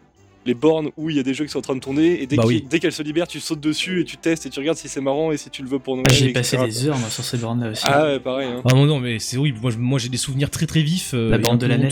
[0.44, 2.26] les bornes où il y a des jeux qui sont en train de tourner et
[2.26, 2.66] dès Bah oui.
[2.70, 5.38] se libèrent, tu sautes dessus et tu testes et tu regardes si c'est marrant et
[5.38, 6.06] si tu le veux pour Noël.
[6.10, 6.66] Ah, J'ai passé quoi.
[6.66, 7.84] des heures moi, sur ces bornes-là aussi.
[7.86, 8.46] Ah ouais, pareil.
[8.48, 8.60] Hein.
[8.66, 9.58] Ah non, non, mais c'est horrible.
[9.78, 11.14] Moi, j'ai des souvenirs très très vifs.
[11.14, 11.88] euh, la borne de la NES.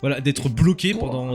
[0.00, 1.34] Voilà, d'être bloqué pendant.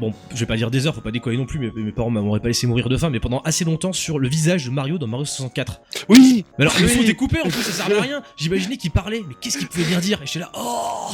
[0.00, 2.10] Bon, je vais pas dire des heures, faut pas déconner non plus, mais mes parents
[2.10, 4.98] m'auraient pas laissé mourir de faim, mais pendant assez longtemps sur le visage de Mario
[4.98, 5.80] dans Mario 64.
[6.08, 6.92] Oui Mais alors, le Oui.
[6.94, 8.22] son était coupé en plus, ça servait à rien.
[8.36, 10.20] J'imaginais qu'il parlait, mais qu'est-ce qu'il pouvait bien dire?
[10.22, 11.10] Et j'étais là, oh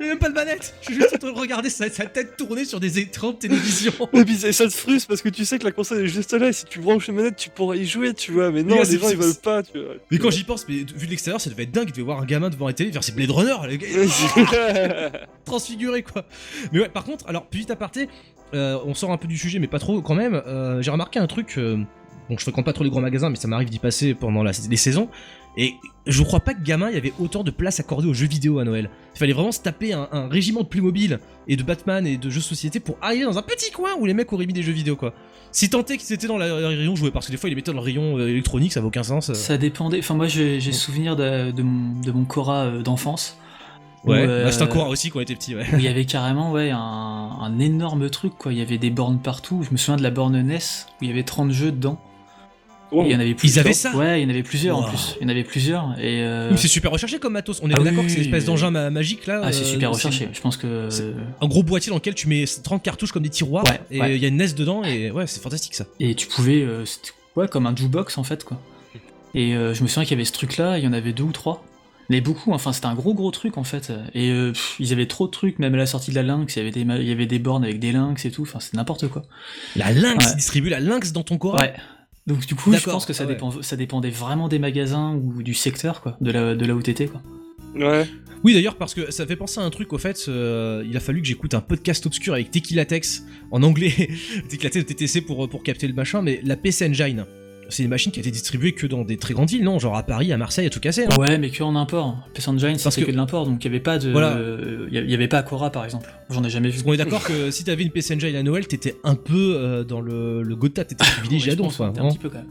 [0.00, 2.36] J'ai même pas de manette, je suis juste en train de regarder sa, sa tête
[2.36, 3.92] tourner sur des écrans de télévision.
[4.12, 6.32] Et puis ça, ça te frustre parce que tu sais que la console est juste
[6.32, 8.50] là et si tu branches les manettes, tu pourrais y jouer, tu vois.
[8.50, 9.94] Mais non, Mais les c'est- gens ils veulent pas, tu vois.
[10.10, 12.24] Mais quand j'y pense, mais vu de l'extérieur, ça devait être dingue, devait voir un
[12.26, 16.24] gamin devant la télé faire ses Blade Runner, le gars, transfiguré quoi.
[16.72, 18.08] Mais ouais, par contre, alors, petit aparté,
[18.54, 20.34] euh, on sort un peu du sujet, mais pas trop quand même.
[20.46, 21.54] euh, J'ai remarqué un truc.
[21.58, 21.76] euh,
[22.28, 24.52] bon, je fréquente pas trop les grands magasins, mais ça m'arrive d'y passer pendant la-
[24.70, 25.08] les saisons.
[25.56, 25.74] Et
[26.06, 28.58] je crois pas que gamin, il y avait autant de place accordée aux jeux vidéo
[28.58, 28.90] à Noël.
[29.14, 32.28] Il fallait vraiment se taper un, un régiment de Playmobil et de Batman et de
[32.30, 34.62] jeux de société pour arriver dans un petit coin où les mecs auraient mis des
[34.62, 35.14] jeux vidéo quoi.
[35.52, 37.52] Si tant est qu'ils étaient dans la- le rayon joué, parce que des fois ils
[37.52, 39.30] les mettaient dans le rayon euh, électronique, ça avait aucun sens.
[39.30, 39.34] euh.
[39.34, 39.98] Ça dépendait.
[40.00, 43.38] Enfin, moi, j'ai souvenir de, de mon, de mon Cora euh, d'enfance.
[44.04, 45.64] Ouais, euh, bah, c'était un courant aussi quand on était petit, ouais.
[45.72, 48.52] où il y avait carrément ouais, un, un énorme truc, quoi.
[48.52, 49.62] Il y avait des bornes partout.
[49.64, 51.98] Je me souviens de la borne NES où il y avait 30 jeux dedans.
[52.92, 53.02] Oh.
[53.04, 53.64] Il y en avait plusieurs.
[53.66, 55.16] avaient ça Ouais, il y en avait plusieurs en plus.
[55.20, 55.94] Il y en avait plusieurs.
[55.98, 57.60] Et euh, C'est super recherché comme matos.
[57.62, 59.40] On est Ah d'accord oui, que c'est l'espèce oui, d'engin ma- magique là.
[59.42, 60.28] ah, c'est euh, super recherché.
[60.32, 60.88] Je pense que.
[60.88, 63.96] c'est- Un gros boîtier dans lequel tu mets 30 cartouches comme des tiroirs Ouais, et
[63.96, 64.18] il ouais.
[64.20, 65.86] y a une NES dedans et ouais, c'est fantastique ça.
[66.00, 66.62] Et tu pouvais.
[66.62, 66.84] euh,
[67.34, 68.60] ouais, comme un jukebox en fait, quoi.
[69.34, 71.24] Et euh, je me souviens qu'il y avait ce truc-là, il y en avait deux
[71.24, 71.64] ou trois.
[72.08, 73.92] Avait beaucoup, enfin c'était un gros gros truc en fait.
[74.14, 76.54] Et euh, pff, ils avaient trop de trucs, même à la sortie de la Lynx,
[76.54, 78.60] il y avait des, il y avait des bornes avec des Lynx et tout, enfin
[78.60, 79.22] c'est n'importe quoi.
[79.74, 80.34] La Lynx, Ouais.
[80.36, 81.56] distribue la Lynx dans ton corps.
[81.60, 81.74] Ouais.
[82.26, 83.34] Donc du coup, je pense que ça, ah ouais.
[83.34, 86.82] dépend, ça dépendait vraiment des magasins ou du secteur, quoi, de la, de là où
[86.82, 87.22] t'étais, quoi.
[87.74, 88.06] Ouais.
[88.44, 91.00] Oui d'ailleurs parce que ça fait penser à un truc au fait, euh, il a
[91.00, 94.10] fallu que j'écoute un podcast obscur avec Tequilatex en anglais,
[94.48, 97.26] Tequilatex de TTC pour, pour capter le machin, mais la PC Engine,
[97.68, 99.96] c'est une machine qui a été distribuée que dans des très grandes villes, non Genre
[99.96, 101.04] à Paris, à Marseille, à tout casser.
[101.04, 101.16] hein.
[101.18, 102.16] Ouais, mais que en import.
[102.34, 103.10] PS Engine, c'était que- que...
[103.12, 104.10] de l'import, donc il y avait pas de.
[104.10, 104.36] Voilà.
[104.36, 106.08] euh, Il y avait pas Cora par exemple.
[106.30, 106.82] J'en ai jamais vu.
[106.82, 109.84] Qu'on est d'accord que si t'avais une PC Engine à Noël, t'étais un peu euh,
[109.84, 112.08] dans le, le Gotha, t'étais privilégié Ouais, à ouais, un hein.
[112.08, 112.46] petit peu quand même.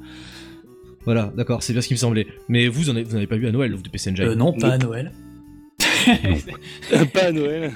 [1.05, 2.25] Voilà, d'accord, c'est bien ce qui me semblait.
[2.49, 4.25] Mais vous en avez, vous en avez pas eu à Noël, vous, de PC Engine
[4.25, 4.77] Euh, non, pas à.
[4.79, 5.11] Noël.
[7.13, 7.71] pas à Noël.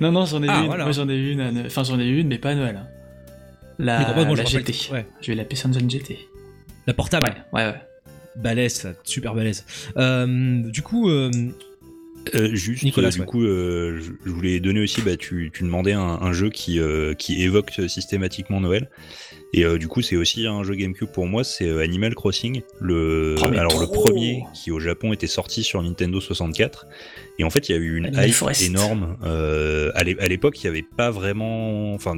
[0.00, 0.66] Non, non, j'en ai Ah, eu une.
[0.66, 0.84] voilà.
[0.84, 1.40] Moi, j'en ai une.
[1.40, 1.66] à Noël.
[1.66, 2.82] Enfin, j'en ai eu une, mais pas à Noël.
[3.84, 4.92] La, moi, je GT.
[4.92, 5.06] ouais.
[5.20, 5.44] J'ai eu la
[5.90, 6.18] GT.
[6.96, 7.80] Portable, Ouais, ouais, ouais.
[8.36, 9.64] balèze, super balèze.
[9.96, 11.08] Euh, du coup,
[12.34, 13.26] euh, Euh, juste, Nicolas, euh, du ouais.
[13.26, 16.78] coup, euh, je, je voulais donner aussi, bah, tu, tu demandais un, un jeu qui,
[16.78, 18.88] euh, qui évoque systématiquement Noël.
[19.54, 22.62] Et euh, du coup, c'est aussi un jeu GameCube pour moi, c'est euh, Animal Crossing.
[22.80, 26.86] Le, Oh, alors le premier qui au Japon était sorti sur Nintendo 64.
[27.38, 28.62] Et en fait, il y a eu une Animal hype Forest.
[28.62, 29.18] énorme.
[29.24, 32.14] Euh, à l'é- à l'époque, il y avait pas vraiment, enfin,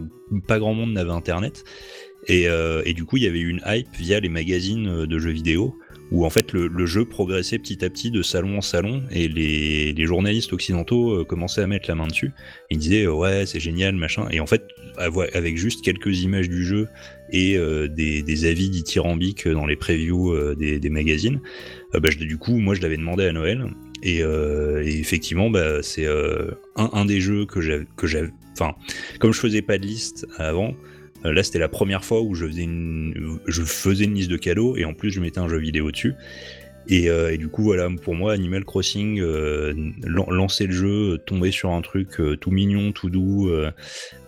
[0.47, 1.65] pas grand monde n'avait Internet.
[2.29, 5.07] Et, euh, et du coup, il y avait eu une hype via les magazines euh,
[5.07, 5.77] de jeux vidéo
[6.11, 9.29] où en fait le, le jeu progressait petit à petit de salon en salon et
[9.29, 12.33] les, les journalistes occidentaux euh, commençaient à mettre la main dessus.
[12.71, 14.63] Ils disaient euh, ouais c'est génial machin et en fait
[14.97, 16.89] avec juste quelques images du jeu
[17.31, 21.41] et euh, des, des avis dithyrambiques dans les previews euh, des, des magazines,
[21.95, 23.67] euh, bah, je, du coup moi je l'avais demandé à Noël
[24.03, 28.75] et, euh, et effectivement bah, c'est un, un des jeux que j'avais enfin
[29.19, 30.75] comme je faisais pas de liste avant
[31.25, 34.93] Là, c'était la première fois où je faisais, une, je liste de cadeaux et en
[34.93, 36.15] plus, je mettais un jeu vidéo dessus.
[36.89, 39.73] Et, euh, et du coup, voilà, pour moi, Animal Crossing, euh,
[40.05, 43.71] lan- lancer le jeu, tomber sur un truc euh, tout mignon, tout doux, euh,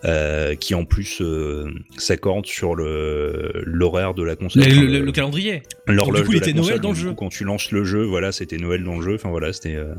[0.05, 4.63] euh, qui en plus euh, s'accorde sur le l'horaire de la console.
[4.63, 5.63] le, le- le calendrier.
[5.87, 7.09] L'horloge Du coup, il était Noël dans le jeu.
[7.09, 9.15] coup, Quand tu lances le jeu, voilà, c'était Noël dans le jeu.
[9.15, 9.75] Enfin voilà, c'était.
[9.75, 9.93] euh,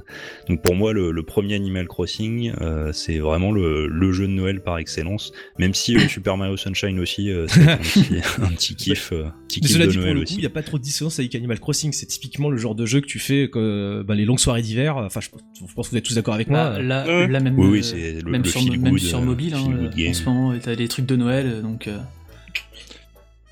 [0.48, 4.32] Donc pour moi, le, le premier Animal Crossing, euh, c'est vraiment le, le jeu de
[4.32, 5.32] Noël par excellence.
[5.58, 8.06] Même si euh, Super Mario Sunshine aussi, euh, c'est un petit,
[8.42, 10.46] un petit kiff, euh, petit Mais kiff cela de dit, pour le coup, il n'y
[10.46, 11.92] a pas trop de dissonance avec Animal Crossing.
[11.92, 14.96] C'est typiquement le genre de jeu que tu fais que, bah, les longues soirées d'hiver.
[14.96, 16.78] Enfin, je, je pense que vous êtes tous d'accord avec moi.
[16.78, 17.28] Là, là, Ouais.
[17.28, 19.54] là, même, Oui, oui, euh, le, même, le sur, feel même good, sur euh, mobile,
[19.54, 21.86] hein, euh, en ce moment, t'as des trucs de Noël, euh, donc.
[21.88, 21.98] euh,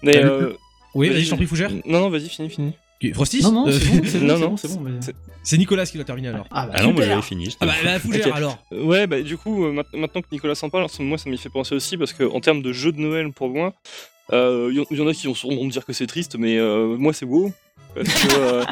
[0.03, 0.53] Mais Bah, euh,
[0.95, 1.71] oui, vas-y, je t'en prie, Fougère.
[1.87, 2.73] Non, non, vas-y, finis, finis.
[3.03, 4.81] Ok, Frosty Non, non, Euh, c'est bon, c'est bon, non, c'est non, bon, c'est bon.
[4.81, 6.47] mais- c'est- c'est Nicolas qui doit terminer alors.
[6.51, 7.55] Ah, bah, Ah non, moi j'avais fini.
[7.61, 8.59] Ah bah la Fougère alors.
[8.73, 11.51] Euh, Ouais, bah du coup, euh, maintenant que Nicolas s'en parle, moi ça m'y fait
[11.51, 13.75] penser aussi parce que en termes de jeux de Noël pour moi,
[14.33, 17.13] il y, en a qui vont sûrement me dire que c'est triste, mais euh, moi
[17.13, 17.53] c'est WoW.
[17.97, 18.65] Parce que, euh,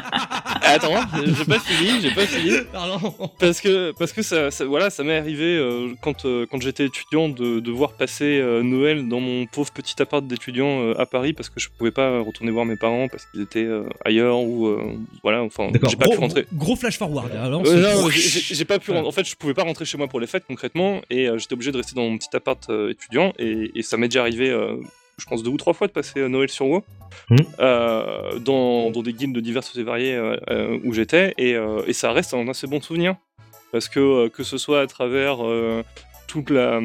[0.61, 2.51] Attends, j'ai pas fini, j'ai pas fini.
[2.71, 3.13] Pardon.
[3.39, 6.85] Parce que, parce que ça, ça- voilà, ça m'est arrivé euh, quand, euh, quand j'étais
[6.85, 11.49] étudiant de, de voir passer Noël dans mon pauvre petit appart d'étudiant à Paris parce
[11.49, 13.67] que je pouvais pas retourner voir mes parents parce qu'ils étaient
[14.03, 14.75] ailleurs ou
[15.23, 15.89] voilà, enfin, D'accord.
[15.89, 16.45] j'ai pas pu Gros, rentrer.
[16.53, 17.31] gros- flash forward.
[17.35, 18.91] Alors, c'est- non, j'ai- pas pu.
[18.91, 21.71] En fait, je pouvais pas rentrer chez moi pour les fêtes concrètement, et j'étais obligé
[21.71, 23.33] de rester dans mon petit appart étudiant.
[23.39, 24.75] Et, et ça m'est déjà arrivé, euh,
[25.17, 26.83] je pense deux ou trois fois de passer euh, Noël sur WoW,
[27.29, 27.37] Mhm.
[27.59, 31.55] euh, dans, dans des guildes diverses et variées euh, où j'étais, et,
[31.87, 33.15] et ça reste un assez bon souvenir,
[33.71, 35.37] parce que que ce soit à travers
[36.27, 36.81] toute la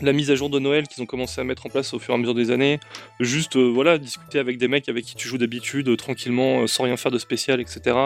[0.00, 2.12] la mise à jour de Noël qu'ils ont commencé à mettre en place au fur
[2.14, 2.80] et à mesure des années,
[3.20, 7.12] juste voilà discuter avec des mecs avec qui tu joues d'habitude tranquillement sans rien faire
[7.12, 7.96] de spécial etc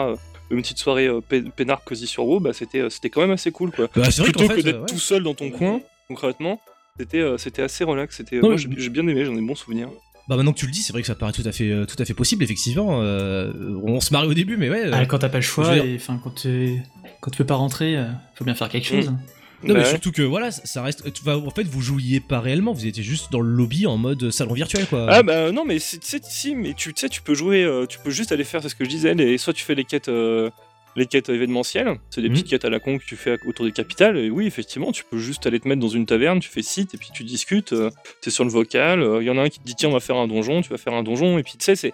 [0.51, 1.21] une petite soirée euh,
[1.55, 3.87] peinard cosy sur WoW bah c'était euh, c'était quand même assez cool quoi.
[3.95, 4.85] Bah, vrai plutôt que d'être euh, ouais.
[4.87, 6.59] tout seul dans ton coin concrètement
[6.99, 9.41] c'était euh, c'était assez relax c'était Non, moi mais- j'ai j'ai bien aimé j'en ai
[9.41, 9.89] bons souvenirs
[10.27, 11.85] Bah maintenant que tu le dis, c'est vrai que ça paraît tout à fait, euh,
[11.85, 13.01] tout à fait possible, effectivement.
[13.01, 13.51] euh,
[13.83, 14.85] on se marre au début, mais ouais.
[14.85, 16.77] euh, Ah, quand t'as pas le choix, je veux dire- et enfin quand tu
[17.21, 19.07] quand tu peux pas rentrer, euh, faut bien faire quelque chose.
[19.09, 19.13] non,
[19.63, 19.85] Bah mais ouais.
[19.89, 21.11] surtout que voilà, ça- ça reste.
[21.11, 23.97] tu vas- en fait, vous jouiez pas réellement, vous étiez juste dans le lobby en
[23.97, 25.07] mode salon virtuel, quoi.
[25.09, 27.63] Ah bah non mais c'est- tu sais si mais tu tu sais tu peux jouer
[27.63, 29.73] euh, tu peux juste aller faire c'est ce que je disais les, soit tu fais
[29.75, 30.49] les quêtes euh,
[30.95, 32.33] les quêtes événementielles c'est des Mhm.
[32.35, 35.03] petites quêtes à la con que tu fais autour des capitales et oui effectivement tu
[35.03, 37.73] peux juste aller te mettre dans une taverne tu fais site et puis tu discutes
[37.73, 37.89] euh,
[38.21, 39.99] t'es sur le vocal il y en a un qui te dit tiens on va
[39.99, 41.93] faire un donjon tu vas faire un donjon et puis tu sais c'est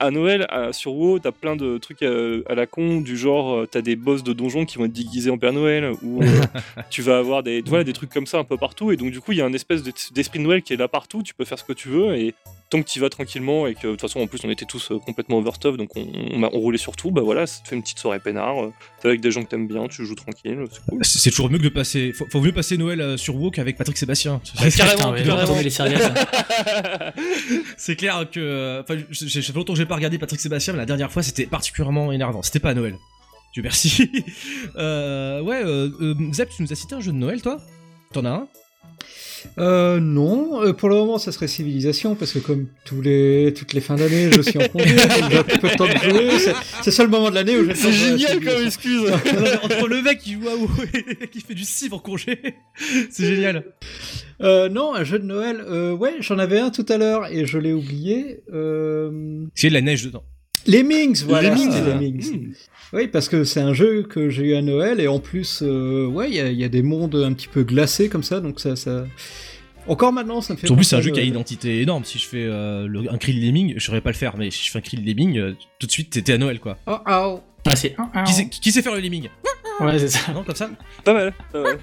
[0.00, 3.54] à Noël à- sur WoW t'as plein de trucs euh, à, la con du genre
[3.54, 6.26] euh, t'as des boss de donjon qui vont être déguisés en Père Noël ou euh,
[6.90, 9.20] tu vas avoir des voilà des trucs comme ça un peu partout et donc du
[9.20, 11.34] coup il y a un espèce de- d'esprit de Noël qui est là partout tu
[11.34, 12.34] peux faire ce que tu veux et
[12.72, 14.90] tant que tu vas tranquillement et que de toute façon en plus on était tous
[14.90, 17.68] euh, complètement overstuff donc on, on, a- on roulait sur tout bah voilà ça te
[17.68, 20.14] fait une petite soirée peinard euh, t'es avec des gens que t'aimes bien tu joues
[20.14, 22.12] tranquille c'est cool C'est toujours mieux que de passer.
[22.12, 24.40] Faut, faut mieux passer Noël euh, sur WoW qu'avec Patrick Sébastien.
[24.60, 25.70] Ouais, carrément, Putain, ouais, carrément.
[25.70, 27.14] céréales.
[27.76, 28.40] c'est clair que.
[28.40, 31.22] euh, Enfin, ça fait longtemps que j'ai pas regardé Patrick Sébastien, mais la dernière fois
[31.22, 32.42] c'était particulièrement énervant.
[32.42, 32.96] C'était pas à Noël.
[33.54, 34.10] Dieu merci.
[34.76, 37.58] euh, ouais, euh, euh, Zep, tu nous as cité un jeu de Noël, toi?
[38.12, 38.48] T'en as un?
[39.58, 43.72] Euh, non, euh, pour le moment, ça serait Civilisation, parce que comme tous les, toutes
[43.72, 44.96] les fins d'année, je suis en congé,
[45.30, 46.38] j'ai peu de temps de jouer.
[46.38, 46.54] C'est-
[46.86, 49.10] le seul moment de l'année où temps c'est génial comme excuse
[49.62, 50.70] Entre le mec qui joue à WoW
[51.22, 52.38] et qui fait du civ en congé,
[53.10, 53.64] c'est génial.
[54.40, 57.46] Euh, non, un jeu de Noël, euh, ouais, j'en avais un tout à l'heure et
[57.46, 58.40] je l'ai oublié.
[58.52, 59.44] Euh...
[59.54, 60.24] C'est de la neige dedans.
[60.66, 61.88] Lemmings, voilà, Lemmings, ah.
[61.88, 62.32] Lemmings.
[62.32, 62.52] Hmm.
[62.92, 66.06] Oui, parce que c'est un jeu que j'ai eu à Noël et en plus, euh,
[66.06, 68.40] ouais, il y, a- il y a des mondes un petit peu glacés comme ça,
[68.40, 69.04] donc ça, ça...
[69.88, 70.70] Encore maintenant, ça me fait.
[70.70, 72.04] En plus, c'est un jeu qui a une identité énorme.
[72.04, 74.50] Si je fais euh, le- un cri de lemming, je saurais pas le faire, mais
[74.52, 76.78] si je fais un cri de lemming, euh, tout de suite, t'étais à Noël, quoi.
[76.86, 77.40] Oh, oh.
[77.66, 77.96] Ah, c'est.
[78.26, 79.28] Qui sait, qui sait faire le lemming
[79.80, 80.32] Ouais, c'est ça.
[80.32, 80.70] Non, comme ça
[81.04, 81.78] pas mal pas mal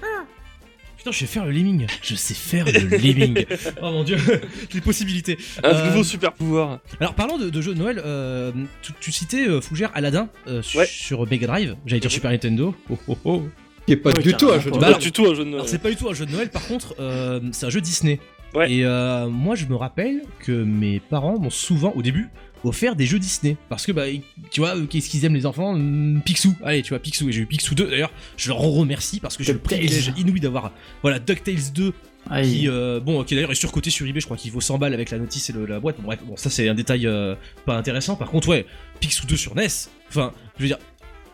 [1.00, 1.86] Putain, je sais faire le lemming.
[2.02, 3.46] Je sais faire le lemming.
[3.82, 4.18] Oh mon dieu,
[4.74, 5.38] les possibilités.
[5.64, 9.10] un Euh, nouveau super pouvoir Alors, parlant de, de jeux de Noël, euh, tu, tu
[9.10, 10.84] citais euh, Fougère Aladdin euh, Ouais.
[10.84, 11.76] sur Mega Drive.
[11.86, 12.10] J'allais dire.
[12.10, 12.74] Super Nintendo.
[12.90, 13.42] Oh, oh, oh.
[13.86, 14.78] Qui est pas Ouais, du tout un jeu de.
[14.78, 15.00] Bah Noël.
[15.00, 16.50] du tout un jeu de Noël Alors, c'est pas du tout un jeu de Noël,
[16.50, 18.20] par contre, euh, c'est un jeu Disney.
[18.54, 18.70] Ouais.
[18.70, 22.28] Et euh, moi, je me rappelle que mes parents m'ont souvent, au début,
[22.64, 23.56] offert des jeux Disney.
[23.68, 24.04] Parce que, bah,
[24.50, 25.72] tu vois, euh, qu'est-ce qu'ils aiment les enfants?
[25.74, 26.54] Hum, Picsou.
[26.64, 27.28] Allez, tu vois, Picsou.
[27.28, 27.86] Et j'ai eu Picsou 2.
[27.90, 31.92] D'ailleurs, je leur remercie parce que j'ai le privilège inouï d'avoir, voilà, DuckTales 2
[32.28, 34.76] Ah, qui euh, bon qui d'ailleurs est surcoté sur eBay je crois qu'il vaut 100
[34.76, 37.06] balles avec la notice et le- la boîte bon, bref bon ça c'est un détail
[37.06, 38.66] euh, pas intéressant par contre ouais
[39.00, 39.68] Picsou 2 sur NES
[40.10, 40.76] enfin je veux dire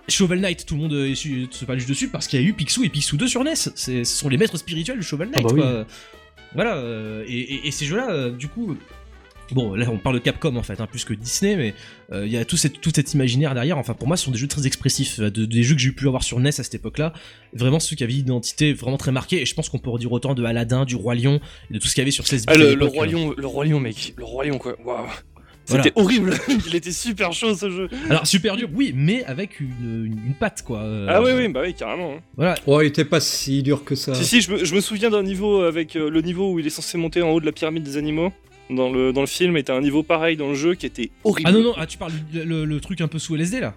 [0.09, 2.53] Shovel Knight tout le monde est su- se paluche dessus parce qu'il y a eu
[2.53, 5.45] Picsou et Picsou 2 sur NES C'est- ce sont les maîtres spirituels de Shovel Knight
[5.45, 5.87] Ah bah quoi.
[6.55, 6.81] voilà
[7.27, 8.77] et, et- et ces jeux là du coup
[9.53, 11.75] Bon, là on parle de Capcom en fait, hein, plus que Disney, mais
[12.13, 13.79] euh, il y a tout, cette, tout cet imaginaire derrière.
[13.79, 15.93] Enfin, pour moi, ce sont des jeux très expressifs, euh, de- des jeux que j'ai
[15.93, 17.13] pu avoir sur NES à cette époque-là.
[17.53, 20.11] Vraiment ceux qui avaient une identité vraiment très marquée, et je pense qu'on peut redire
[20.11, 22.47] autant de Aladdin, du Roi Lion, et de tout ce qu'il y avait sur 16
[22.47, 22.47] bits.
[22.49, 23.11] Ah, à le, roi euh.
[23.11, 25.07] lion le roi lion mec le roi lion quoi waouh
[25.69, 25.85] Voilà.
[25.85, 26.35] c'était horrible
[26.67, 29.69] il était super chaud ce jeu Alors, super dur, oui, mais avec une,
[30.07, 30.81] une, une patte, quoi.
[30.83, 32.21] euh, ah oui oui bah oui carrément hein.
[32.37, 32.57] Voilà.
[32.67, 34.15] Oh, il était pas si dur que ça.
[34.15, 36.67] Si, si, je me, je me souviens d'un niveau avec euh, le niveau où il
[36.67, 38.33] est censé monter en haut de la pyramide des animaux.
[38.69, 41.11] Dans le, dans le film, et t'as un niveau pareil dans le jeu qui était
[41.23, 41.49] horrible.
[41.49, 43.75] Ah non, non, ah, tu parles le, le truc un peu sous LSD là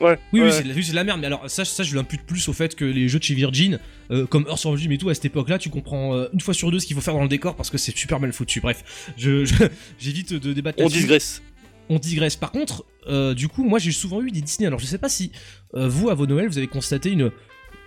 [0.00, 0.18] Ouais.
[0.32, 0.46] Oui, ouais.
[0.46, 2.74] oui, c'est de la- de merde, mais alors ça, ça je l'impute plus au fait
[2.74, 3.78] que les jeux de chez Virgin,
[4.10, 6.72] euh, comme Earth Origin et tout, à cette époque-là, tu comprends euh, une fois sur
[6.72, 8.60] deux ce qu'il faut faire dans le décor parce que c'est super mal foutu.
[8.60, 9.54] Bref, je, je-
[10.00, 11.40] j'évite de débattre On digresse.
[11.88, 12.34] on digresse.
[12.34, 14.66] Par contre, euh, du coup, moi j'ai souvent eu des Disney.
[14.66, 15.30] Alors je sais pas si
[15.74, 17.30] vous, à vos Noëls, vous avez constaté une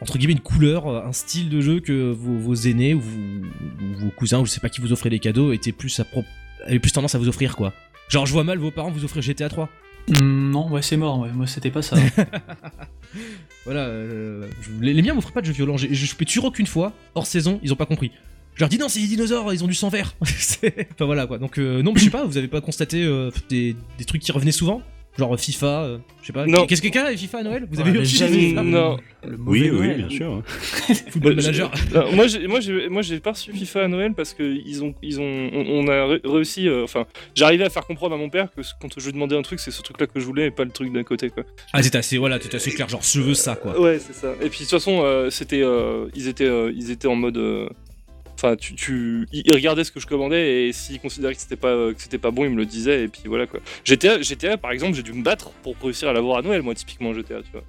[0.02, 3.02] entre guillemets une couleur, euh, un style de jeu que vos, vos aînés ou,
[4.00, 6.26] vos cousins, ou je sais pas qui vous offraient des cadeaux, étaient plus à pro-
[6.66, 7.74] avaient plus tendance à vous offrir quoi.
[8.10, 9.70] Genre je vois mal vos parents vous offrir GTA 3.
[10.10, 11.32] Hmm, non, ouais, c'est mort, ouais.
[11.34, 11.98] Moi, c'était pas ça.
[13.66, 15.76] Voilà, euh, je- les, les miens m'offraient pas de jeux violents.
[15.78, 18.12] J'ai joué Turok une fois, hors saison, ils ont pas compris.
[18.56, 20.16] Je leur dis non, c'est des dinosaures, ils ont du sang vert.
[20.22, 21.38] Enfin voilà quoi.
[21.38, 24.22] Donc euh, non, mais je sais pas, vous avez pas constaté euh, des, des trucs
[24.22, 24.82] qui revenaient souvent?
[25.18, 26.46] Genre FIFA, euh, je sais pas.
[26.46, 26.66] Non.
[26.68, 28.64] Qu'est-ce que quelqu'un a FIFA à Noël Vous Ouais, avez mais eu aussi jamais- FIFA
[28.64, 28.98] Non.
[29.26, 29.98] Le Oui, oui, Noël.
[30.08, 30.44] bien sûr.
[31.10, 31.72] Football Bah, Manager.
[31.94, 34.84] non, moi, j'ai, moi, j'ai, moi, j'ai pas reçu FIFA à Noël parce que ils
[34.84, 36.68] ont, ils ont, on, on a ré- réussi.
[36.70, 37.06] euh, Enfin,
[37.36, 39.72] j'arrivais à faire comprendre à mon père que quand je lui demandais un truc, c'est
[39.72, 41.44] ce truc-là que je voulais et pas le truc d'un côté, quoi.
[41.74, 42.88] Ah, c'était assez, voilà, c'était assez clair.
[42.88, 43.80] Genre, je veux ça, quoi.
[43.82, 44.34] Ouais, c'est ça.
[44.42, 47.38] Et puis de toute façon, euh, c'était, euh, ils étaient, euh, ils étaient en mode.
[48.44, 51.42] Euh, Enfin, tu, tu, ils ils regardaient ce que je commandais et s'ils considéraient que
[51.42, 53.60] c'était pas, euh, que c'était pas bon, ils me le disaient et puis voilà quoi.
[53.84, 56.76] GTA, GTA par exemple, j'ai dû me battre pour réussir à l'avoir à Noël, moi
[56.76, 57.64] typiquement GTA, tu vois.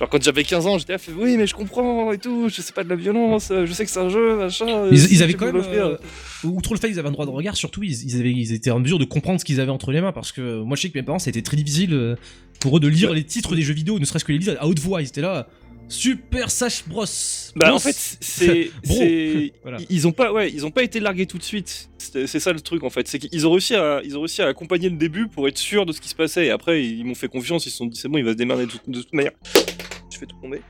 [0.00, 2.72] Genre quand j'avais 15 ans, GTA fait oui mais je comprends et tout, je sais
[2.72, 4.88] pas de la violence, euh, je sais que c'est un jeu, machin.
[4.90, 5.96] Ils, avaient quand me même, euh,
[6.44, 8.70] outre le fait qu'ils avaient un droit de regard, surtout ils, ils avaient, ils étaient
[8.70, 10.90] en mesure de comprendre ce qu'ils avaient entre les mains parce que moi je sais
[10.90, 12.16] que mes parents c'était très difficile euh,
[12.60, 14.66] pour eux de lire les titres des jeux vidéo, ne serait-ce que les lire à
[14.66, 15.02] haute voix.
[15.02, 15.48] Ils étaient là,
[15.90, 17.04] Super Sash Bros.
[17.56, 17.76] Bah Bros.
[17.76, 18.70] en fait c'est
[19.62, 19.78] Voilà.
[19.90, 22.60] ils ont pas ouais ils ont pas été largués tout de suite c'est ça le
[22.60, 25.26] truc en fait c'est qu'ils ont réussi à ils ont réussi à accompagner le début
[25.28, 27.70] pour être sûr de ce qui se passait et après ils m'ont fait confiance ils
[27.70, 29.32] se sont dit c'est bon il va se démerder de, toute- de toute manière
[30.12, 30.62] je fais tout tomber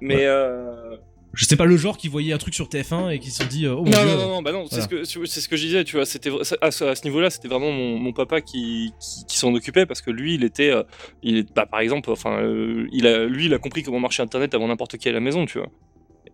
[0.00, 0.26] mais Ouais.
[0.26, 0.96] euh...
[1.34, 3.48] je sais pas le genre qui voyait un truc sur TF1 et qui se sont
[3.48, 4.06] dit euh, oh mon non, dieu.
[4.06, 6.06] non non non bah non c'est ce que c'est ce que je disais tu vois
[6.06, 9.24] c'était vra- à ce, à ce niveau là c'était vraiment mon, mon papa qui, qui,
[9.26, 10.82] qui s'en occupait parce que lui il était euh,
[11.22, 14.22] il est bah, par exemple enfin euh, il a lui il a compris comment marchait
[14.22, 15.68] internet avant n'importe qui à la maison tu vois.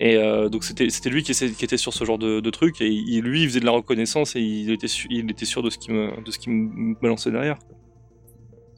[0.00, 2.88] Et euh, donc c'était c'était lui qui, était sur ce genre de, de truc et
[2.88, 5.78] il, lui il faisait de la reconnaissance et il était il était sûr de ce
[5.78, 7.58] qui me de ce qui me balançait derrière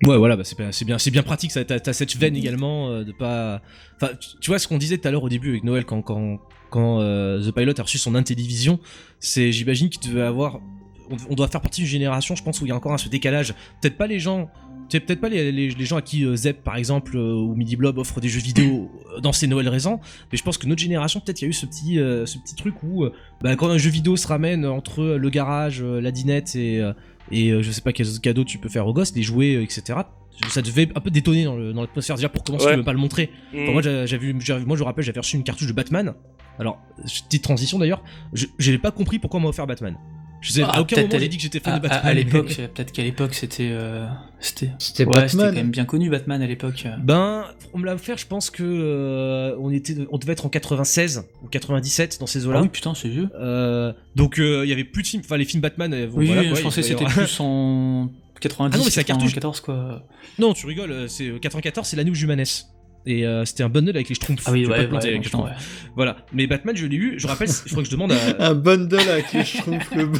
[0.03, 1.53] Ouais, voilà, bah, c'est bien, c'est bien, pratique.
[1.53, 3.63] Ça, t'as, cette veine également euh, de pas.
[3.97, 6.39] Enfin, tu, vois ce qu'on disait tout à l'heure au début avec Noël quand quand
[6.71, 8.79] quand euh, The Pilot a reçu son Intellivision,
[9.21, 10.61] c'est, j'imagine qu'il devait avoir.
[11.11, 12.99] On, on doit faire partie d'une génération, je pense, où il y a encore un
[12.99, 13.55] ce décalage.
[13.81, 14.51] Peut-être pas les gens.
[14.91, 17.77] Peut-être pas les, les, les gens à qui euh, Zep, par exemple, euh, ou Midi
[17.77, 18.91] Blob offrent des jeux vidéo
[19.21, 20.01] dans ces Noël récents,
[20.33, 22.39] mais je pense que notre génération, peut-être, il y a eu ce petit, euh, ce
[22.39, 23.13] petit truc où, euh,
[23.43, 26.93] bah, quand un jeu vidéo se ramène entre le garage, euh, la dinette et, euh,
[27.31, 29.57] et euh, je sais pas quels autres cadeaux tu peux faire aux gosses, les jouets,
[29.57, 30.01] euh, etc.
[30.51, 32.73] Ça devait un peu détonner dans le- dans l'atmosphère déjà pour commencer, Ouais.
[32.73, 33.31] tu veux pas le montrer.
[33.55, 33.73] Enfin, Mm.
[33.73, 34.33] moi, j'avais,
[34.67, 36.15] moi, je rappelle, j'avais reçu une cartouche de Batman.
[36.59, 36.79] Alors,
[37.27, 38.03] petite transition d'ailleurs,
[38.33, 39.97] je j'avais pas compris pourquoi on m'a offert Batman.
[40.47, 42.01] Je sais, Ah, à aucun moment j'ai dit que j'étais fan À, de Batman.
[42.05, 44.07] à l'époque, c'est- peut-être qu'à l'époque c'était euh,
[44.39, 45.49] c'était C'était ouais, c'était Batman.
[45.51, 46.87] quand même bien connu Batman à l'époque.
[47.03, 47.45] Ben,
[47.75, 51.25] on me l'a offert, je pense que euh, on était, on devait être en 96
[51.43, 52.63] ou 97 dans ces Ah eaux-là.
[52.63, 53.29] oui putain c'est vieux.
[53.41, 55.93] Euh, donc euh, il y avait plus de films, enfin les films Batman.
[55.93, 58.09] euh, Oui, voilà, oui, quoi, je pensais que c'était avoir- plus en
[58.41, 59.35] 90, Ah non, mais c'est la cartouche.
[59.35, 60.05] 94 quoi.
[60.39, 62.45] Non, tu rigoles, euh, c'est euh, 94, c'est l'année où Jumanes.
[63.09, 64.43] Et euh, c'était un bundle avec les Schtroumpfs.
[64.47, 65.53] Ah oui, Je ouais, ouais, avec Schtroumpfs.
[65.95, 66.17] Voilà.
[66.33, 67.15] Mais Batman, je l'ai eu.
[67.19, 68.17] Je rappelle, il faudrait que je demande à.
[68.51, 70.11] Un bundle avec les schtroumpfs, le,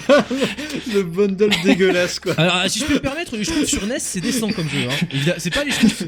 [0.95, 2.35] le bundle dégueulasse quoi.
[2.39, 4.87] Alors, si je peux me permettre, les Schtroumpfs sur NES, c'est décent comme jeu.
[4.89, 5.33] Hein.
[5.39, 6.05] C'est pas les Schtroumpfs.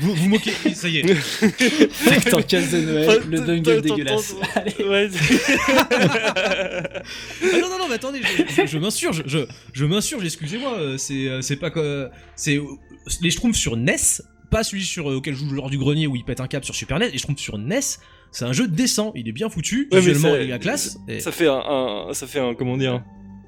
[0.00, 1.14] Vous vous moquez, ça y est.
[1.14, 4.34] Factor casse de Noël, le t'entends- dégueulasse.
[4.56, 4.84] Allez.
[4.84, 5.08] ouais
[5.92, 9.38] Ah non, non, non, mais attendez, je, je, je m'insurge, je,
[9.72, 12.08] je m'insurge, excusez-moi, euh, c'est, euh, c'est pas que.
[12.36, 12.60] C'est
[13.20, 13.96] les Schtroumpfs sur NES,
[14.52, 16.64] pas celui sur, euh, auquel je joue lors du grenier où il pète un câble
[16.64, 17.80] sur Super NES, les Schtroumpfs sur NES,
[18.30, 20.98] c'est un jeu décent, il est bien foutu, Ouais, visuellement il est la classe.
[21.08, 23.02] et- ça fait un, un- ça fait un comment dire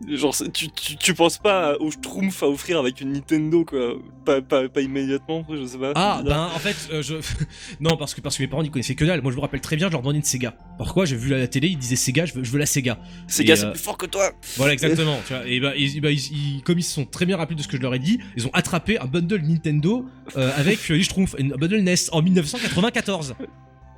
[0.09, 3.95] genre tu, tu, tu penses pas au Schtroumpf à offrir avec une Nintendo quoi
[4.25, 7.15] pas, pas, pas immédiatement je sais pas Ah, ben en fait, euh, je.
[7.81, 9.23] non, parce que, parce que mes parents ils connaissaient que dalle.
[9.23, 10.55] Moi je me rappelle très bien, je leur demandais une Sega.
[10.79, 12.99] Pourquoi J'ai vu à la télé, ils disaient Sega, je veux, je veux la Sega.
[13.03, 15.19] Et, c'est euh, plus fort que toi Voilà, exactement.
[15.27, 17.57] tu vois, et bah, ils- bah, ils- ils- comme ils se sont très bien rappelés
[17.57, 20.05] de ce que je leur ai dit, ils ont attrapé un bundle Nintendo
[20.37, 23.35] euh, avec euh, les Schtroumpfs, un bundle NES en 1994.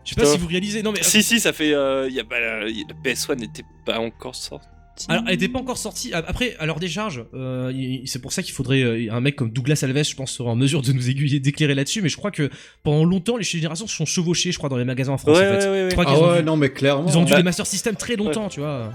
[0.04, 0.82] Je sais pas si vous réalisez.
[0.82, 1.02] Non mais.
[1.02, 2.70] si si ça fait euh, y a, bah, la, la
[3.04, 4.66] PS1 n'était pas encore sortie
[5.08, 6.12] Alors, elle était pas encore sortie.
[6.14, 7.72] Après, à leur décharge, euh,
[8.06, 10.56] c'est pour ça qu'il faudrait euh, un mec comme Douglas Alves, je pense, sera en
[10.56, 12.02] mesure de nous aiguiller, d'éclairer là-dessus.
[12.02, 12.50] Mais je crois que
[12.82, 15.36] pendant longtemps, les générations se sont chevauchées, je crois, dans les magasins en France.
[15.38, 15.66] ouais, en fait.
[15.68, 17.06] ouais, ouais, Je crois Ah ouais, dû- non mais clairement.
[17.08, 18.90] ils ont dû Bah- les Master System très longtemps, tu vois.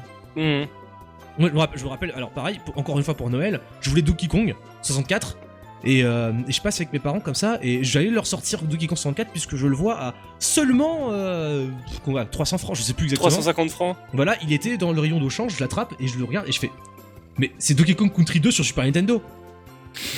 [1.39, 3.60] Ouais, je, me rappelle, je me rappelle, alors pareil, pour- encore une fois pour Noël,
[3.82, 5.38] je voulais Donkey Kong 64.
[5.84, 8.88] Et, euh, et je passe avec mes parents comme ça, et j'allais leur sortir Donkey
[8.88, 11.68] Kong 64 puisque je le vois à seulement euh,
[12.06, 13.30] combien, 300 francs, je sais plus exactement.
[13.30, 16.48] 350 francs Voilà, il était dans le rayon d'Auchan, je l'attrape et je le regarde
[16.48, 16.70] et je fais
[17.40, 19.24] Mais c'est Donkey Kong Country 2 sur Super Nintendo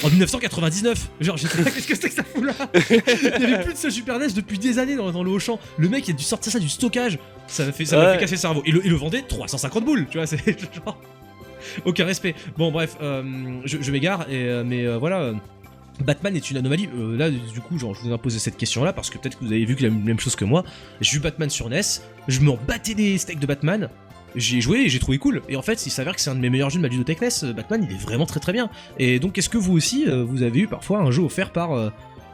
[0.03, 2.53] En 1999 Genre, j'étais là, qu'est-ce que c'est que ça fout là?
[2.89, 5.59] Il y avait plus de ce Super NES depuis des années dans, dans le Auchan.
[5.77, 7.19] Le mec, il a dû sortir ça du stockage.
[7.47, 8.13] Ça m'a fait, ça m'a Ouais.
[8.15, 8.61] fait casser le cerveau.
[8.65, 10.43] Et le, et le vendait 350 boules, tu vois, c'est
[10.85, 10.97] genre.
[11.85, 12.35] Aucun respect.
[12.57, 13.23] Bon, bref, euh,
[13.63, 15.31] je, je m'égare, et, euh, mais euh, voilà.
[16.03, 16.89] Batman est une anomalie.
[16.97, 19.45] Euh, là, du coup, genre, je vous ai posé cette question-là parce que peut-être que
[19.45, 20.63] vous avez vu que la même chose que moi.
[21.01, 21.81] J'ai eu Batman sur NES,
[22.27, 23.89] je m'en battais des steaks de Batman.
[24.35, 25.43] J'ai joué et j'ai trouvé cool.
[25.47, 27.21] Et en fait, il s'avère que c'est un de mes meilleurs jeux de ma ludothèque
[27.21, 27.29] NES.
[27.43, 28.69] Euh, Batman, il est vraiment très très bien.
[28.97, 31.73] Et donc, est-ce que vous aussi, euh, vous avez eu parfois un jeu offert par
[31.73, 31.89] euh,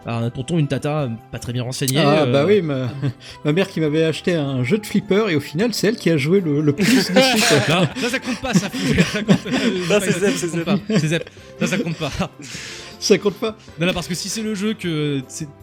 [0.06, 2.88] un tonton, une tata pas très bien renseigné Ah euh, bah oui, ma,
[3.46, 6.10] ma mère qui m'avait acheté un jeu de flipper et au final c'est elle qui
[6.10, 7.12] a joué le, le plus.
[7.70, 8.70] Non, ça, ça compte pas, ça.
[9.12, 10.34] ça compte, Non, c'est Zep.
[10.88, 11.30] C'est Zep.
[11.60, 12.12] Ça, ça compte pas.
[13.00, 13.56] Ça compte pas.
[13.80, 15.22] Non, non, parce que si c'est le jeu que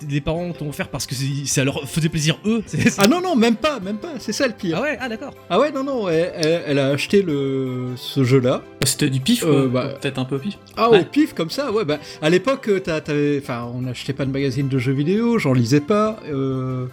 [0.08, 2.62] les parents t'ont offert parce que c'est- ça leur faisait plaisir eux.
[2.98, 4.14] Ah non, non, même pas, même pas.
[4.18, 4.78] C'est ça le pire.
[4.78, 5.34] Ah ouais, ah d'accord.
[5.50, 8.62] Ah ouais, non, non, elle, elle- elle a acheté le, ce jeu-là.
[8.84, 9.44] C'était du pif.
[9.44, 9.88] Euh, bah.
[10.00, 10.58] Peut-être un peu pif.
[10.76, 11.00] Ah, Ouais.
[11.00, 14.24] au pif, comme ça, ouais, bah, à l'époque, euh, t'as- t'avais, enfin, on n'achetait pas
[14.24, 16.86] de magazine de jeux vidéo, j'en lisais pas, euh...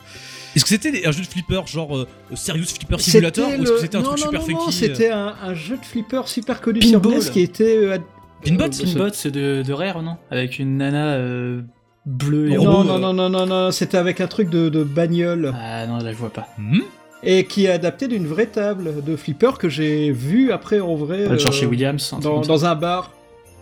[0.56, 3.80] Est-ce que c'était un jeu de flipper genre euh, Serious Flipper Simulator ou est-ce que
[3.80, 6.28] c'était un non, truc non, super non, funky non, c'était un, un jeu de flipper
[6.28, 7.14] super connu Pinball.
[7.14, 7.78] sur NES qui était...
[7.78, 7.98] euh,
[8.44, 10.18] Pinball, euh, Pinbot, c'est de, de Rare, non?
[10.32, 11.62] Avec une nana euh,
[12.06, 12.88] bleue et Non, Non, rouge.
[12.88, 15.54] non, non, non, non, non, c'était avec un truc de, de bagnole.
[15.60, 16.48] Ah non, là, je vois pas.
[16.58, 16.82] hmm?
[17.26, 21.20] Et qui est adapté d'une vraie table de flipper que j'ai vu après en vrai...
[21.22, 22.14] On va le euh, chercher Williams.
[22.22, 23.12] dans, un bar.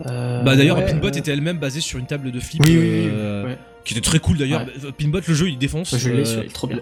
[0.07, 2.77] Euh, Bah d'ailleurs, ouais, Pinbot était elle-même basée sur une table de flip Oui, oui,
[2.79, 3.57] oui, euh, ouais.
[3.85, 4.61] qui était très cool d'ailleurs.
[4.61, 4.73] Ouais.
[4.81, 5.95] Bah, Pinbot, le jeu, il défonce.
[5.95, 6.79] Je l'ai, euh, il est trop bien.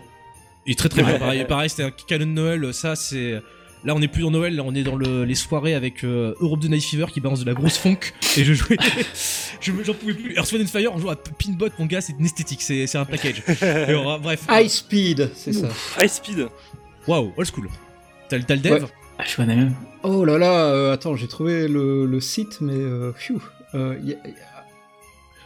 [0.66, 1.14] Il est très très bien.
[1.14, 1.20] Ouais.
[1.20, 2.74] Pareil, pareil c'était un canon de Noël.
[2.74, 3.42] Ça, c'est.
[3.86, 6.34] Là, on est plus dans Noël, là, on est dans le- les soirées avec euh,
[6.42, 8.00] Europe de Night Fever qui balance de la grosse funk.
[8.38, 8.76] et je jouais.
[9.62, 10.36] je J'en pouvais plus.
[10.36, 13.06] Earth, Wind and Fire, on joue à Pinbot, mon gars, c'est une esthétique, c'est un
[13.06, 13.42] package.
[13.62, 14.46] Et on- bref.
[14.50, 15.70] High Speed, c'est ça.
[16.02, 16.48] High Speed.
[17.08, 17.70] Waouh, old school.
[18.28, 18.90] T'as le t'as le dev Ouais.
[19.18, 19.74] Ah, je connais même.
[20.04, 22.74] Oh là là, euh, attends, j'ai trouvé le, le site, mais...
[22.74, 23.42] Euh, phew,
[23.76, 24.18] euh, y a-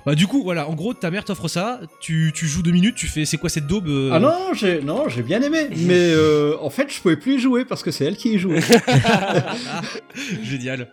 [0.06, 2.96] Bah, du coup, voilà, en gros, ta mère t'offre ça, tu, tu joues deux minutes,
[2.96, 5.94] tu fais c'est quoi cette daube euh Ah non, j'ai non, j'ai bien aimé, mais
[6.12, 8.60] euh, en fait, je pouvais plus y jouer parce que c'est elle qui y jouait.
[10.44, 10.88] Génial.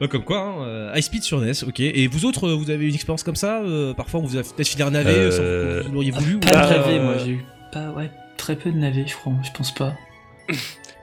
[0.00, 1.80] Bah, comme quoi, hein, euh, High Speed sur NES, ok.
[1.80, 4.42] Et vous autres, euh, vous avez une expérience comme ça euh, Parfois, on vous a
[4.42, 7.14] peut-être filé un navet Euh, sans que vous l'auriez voulu ou- Pas de navet, moi,
[7.18, 7.44] j'ai eu.
[7.72, 9.32] Pas, ouais, très peu de navets, je crois.
[9.44, 9.94] Je pense pas.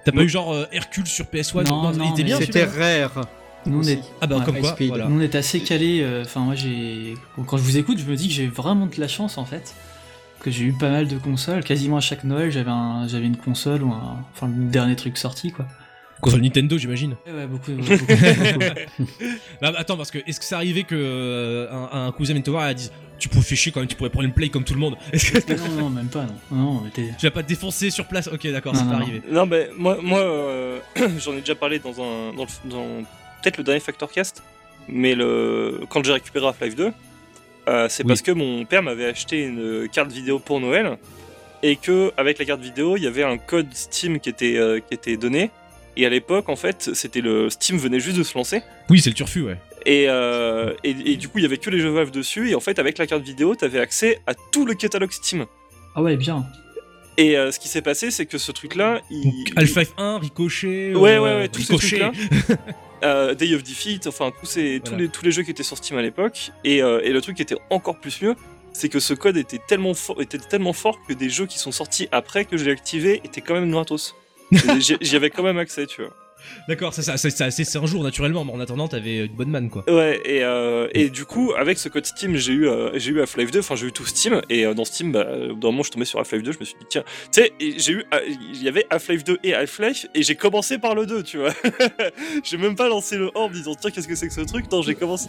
[0.06, 2.66] T'as pas eu genre euh, Hercule sur PS1 Non, il non, était bien mais C'était
[2.66, 3.26] rare.
[3.66, 4.88] Nous, on est, Ah bah Ouais, comme High quoi, Speed.
[4.90, 5.08] voilà.
[5.08, 6.02] nous, on est assez calés.
[6.02, 7.16] euh, Enfin, moi, j'ai.
[7.48, 9.76] Quand je vous écoute, je me dis que j'ai vraiment de la chance, en fait.
[10.40, 11.64] Que j'ai eu pas mal de consoles.
[11.64, 13.08] Quasiment à chaque Noël, j'avais un...
[13.08, 14.18] j'avais une console ou un.
[14.34, 15.68] Enfin, le dernier truc sorti, quoi.
[16.22, 17.16] Console Nintendo, j'imagine.
[17.28, 17.72] Ouais, ouais, beaucoup.
[17.72, 19.02] beaucoup, beaucoup.
[19.62, 22.50] Bah, attends, parce que est-ce que ça arrivait que euh, un, un cousin vienne te
[22.52, 24.64] voir et dise Tu pourrais faire chier quand même, tu pourrais prendre une play comme
[24.64, 24.98] tout le monde?
[25.12, 26.36] Que non, non, même pas, non.
[26.58, 27.10] Non, mais t'es.
[27.18, 28.28] tu vas pas te défoncer sur place?
[28.28, 28.98] Ok, d'accord, c'est pas non.
[28.98, 29.22] arrivé.
[29.32, 30.80] Non, mais moi, moi euh,
[31.20, 32.34] j'en ai déjà parlé dans un.
[32.36, 32.86] Dans, le- dans
[33.42, 34.44] peut-être le dernier Factor Cast,
[34.88, 36.92] mais le, quand j'ai récupéré Half-Life 2,
[37.70, 38.08] euh, c'est Oui.
[38.08, 40.98] parce que mon père m'avait acheté une carte vidéo pour Noël
[41.64, 44.80] et que avec la carte vidéo, il y avait un code Steam qui était, euh,
[44.80, 45.52] qui était donné.
[45.98, 48.62] Et à l'époque, en fait, c'était le Steam venait juste de se lancer.
[48.90, 49.58] Oui, c'est le turfu, ouais.
[49.86, 52.50] Et, euh, et, et du coup, il y avait que les jeux Valve dessus.
[52.50, 55.46] Et en fait, avec la carte vidéo, t'avais accès à tout le catalogue Steam.
[55.96, 56.46] Ah ouais, bien.
[57.18, 59.32] Et euh, ce qui s'est passé, c'est que ce truc-là, il...
[59.58, 60.96] Half-Life 1, Ricochet.
[60.96, 62.12] Ouais, euh, ouais, ouais, tous ces Ricochet.
[63.04, 65.78] Euh, Day of Defeat, enfin tous, ces, tous, les, tous les jeux qui étaient sur
[65.78, 66.52] Steam à l'époque.
[66.64, 68.36] Et, euh, et le truc qui était encore plus mieux,
[68.74, 71.72] c'est que ce code était tellement, fort, était tellement fort que des jeux qui sont
[71.72, 74.16] sortis après que je l'ai activé étaient quand même gratos.
[74.80, 76.14] J'y avais quand même accès, tu vois.
[76.68, 79.50] D'accord, c'est ça, c'est ça, c'est un jour naturellement, mais en attendant, t'avais une bonne
[79.50, 79.84] manne quoi.
[79.90, 83.22] Ouais, et, euh, et du coup, avec ce code Steam, j'ai eu, euh, j'ai eu
[83.22, 85.80] Half-Life 2, enfin j'ai eu tout Steam, et euh, dans Steam, bah, dans un moment,
[85.80, 88.06] je suis tombé sur Half-Life 2, je me suis dit, tiens, tu sais, j'ai eu,
[88.14, 88.20] euh,
[88.54, 91.54] il y avait Half-Life 2 et Half-Life, et j'ai commencé par le 2, tu vois.
[92.44, 94.42] j'ai même pas lancé le 1 en me disant, tiens, qu'est-ce que c'est que ce
[94.42, 94.72] truc?
[94.72, 95.28] Non, j'ai commencé,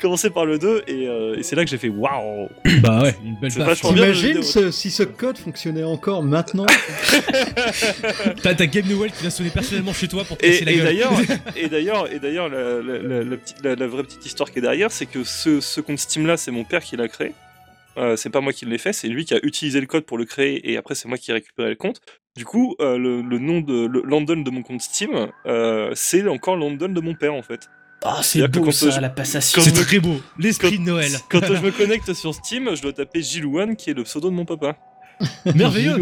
[0.00, 2.48] commencé par le 2, et, euh, et c'est là que j'ai fait, waouh
[2.82, 6.66] bah ouais, une belle le T'imagines si ce code fonctionnait encore maintenant?
[8.42, 11.12] T'as ta Game Noël qui vient sonner personnellement chez toi pour te Et, d'ailleurs,
[11.56, 14.58] et d'ailleurs, et d'ailleurs, la, la- la- la petite- la- la vraie petite histoire qui
[14.58, 17.32] est derrière, c'est que ce, ce compte Steam là, c'est mon père qui l'a créé.
[17.96, 20.18] Euh, c'est pas moi qui l'ai fait, c'est lui qui a utilisé le code pour
[20.18, 22.00] le créer et après c'est moi qui ai récupéré le compte.
[22.36, 25.10] Du coup, euh, le, le nom de le London de mon compte Steam,
[25.46, 27.68] euh, c'est encore London de mon père en fait.
[28.04, 29.60] Ah, c'est beau ça, je- la passation.
[29.60, 31.10] c'est très beau, l'esprit de Noël.
[31.28, 34.34] Quand je me connecte sur Steam, je dois taper Gilouane qui est le pseudo de
[34.36, 34.76] mon papa.
[35.56, 35.96] Merveilleux.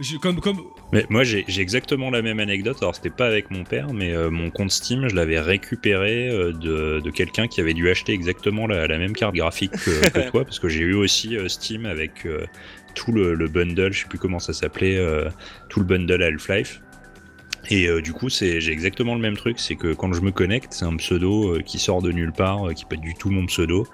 [0.00, 0.58] Je- comme, comme...
[0.92, 4.30] Mais moi j'ai exactement la même anecdote, alors c'était pas avec mon père, mais euh,
[4.30, 8.66] mon compte Steam, je l'avais récupéré euh, de, de quelqu'un qui avait dû acheter exactement
[8.66, 11.86] la, la même carte graphique que, que toi, parce que j'ai eu aussi euh, Steam
[11.86, 12.44] avec euh,
[12.94, 15.30] tout le, le bundle, je sais plus comment ça s'appelait, euh,
[15.70, 16.82] tout le bundle Half-Life.
[17.70, 20.32] Et euh, du coup, c'est j'ai exactement le même truc, c'est que quand je me
[20.32, 23.14] connecte, c'est un pseudo euh, qui sort de nulle part, euh, qui est pas du
[23.14, 23.86] tout mon pseudo.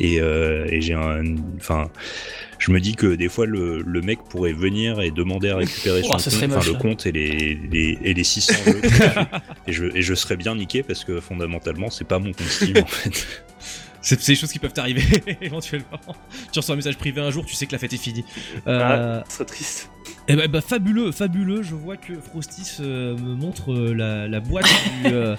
[0.00, 1.24] Et, euh, et j'ai un,
[1.56, 1.90] enfin,
[2.60, 6.02] je me dis que des fois le, le mec pourrait venir et demander à récupérer
[6.04, 6.78] son Oh, compte, moche, le ça.
[6.78, 8.80] compte et les, les, et les 600 jeux.
[9.66, 12.76] et, je, et je serais bien niqué parce que fondamentalement, c'est pas mon compte Steam
[12.78, 13.26] en fait.
[14.00, 15.02] C'est c'est des choses qui peuvent t'arriver
[15.40, 15.98] éventuellement.
[16.52, 18.24] Tu reçois un message privé un jour, tu sais que la fête est finie.
[18.68, 19.90] Euh, Ah, ce serait triste.
[20.28, 21.62] Eh ben, bah, fabuleux, fabuleux.
[21.62, 24.66] Je vois que Frostis euh, me montre euh, la, la boîte
[25.02, 25.36] du, euh,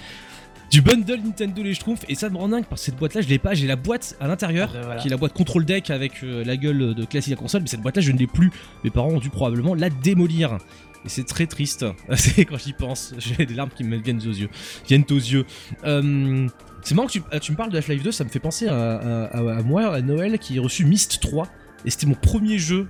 [0.72, 3.22] du bundle Nintendo les Schtroumpfs et ça me rend dingue parce que cette boîte là
[3.22, 5.02] je l'ai pas, j'ai la boîte à l'intérieur Ah, voilà.
[5.02, 7.82] qui est la boîte contrôle deck avec la gueule de classique à console mais cette
[7.82, 8.52] boîte là je ne l'ai plus.
[8.84, 10.58] Mes parents ont dû probablement la démolir.
[11.06, 11.86] Et c'est très triste.
[12.16, 14.50] C'est quand j'y pense, j'ai des larmes qui me viennent aux yeux.
[14.88, 15.46] Viennent aux yeux.
[15.84, 18.68] C'est marrant que tu, ah, tu me parles de Half-Life 2, ça me fait penser
[18.68, 21.48] à, à- à- à moi, à Noël, qui ai reçu Myst 3.
[21.86, 22.88] Et c'était mon premier jeu.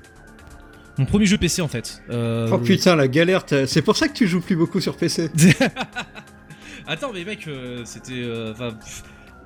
[0.99, 2.03] Mon premier jeu PC en fait.
[2.11, 5.29] Euh, Oh putain, la galère, c'est pour ça que tu joues plus beaucoup sur PC.
[6.87, 8.13] Attends, mais mec, euh, c'était.
[8.21, 8.69] euh, Enfin.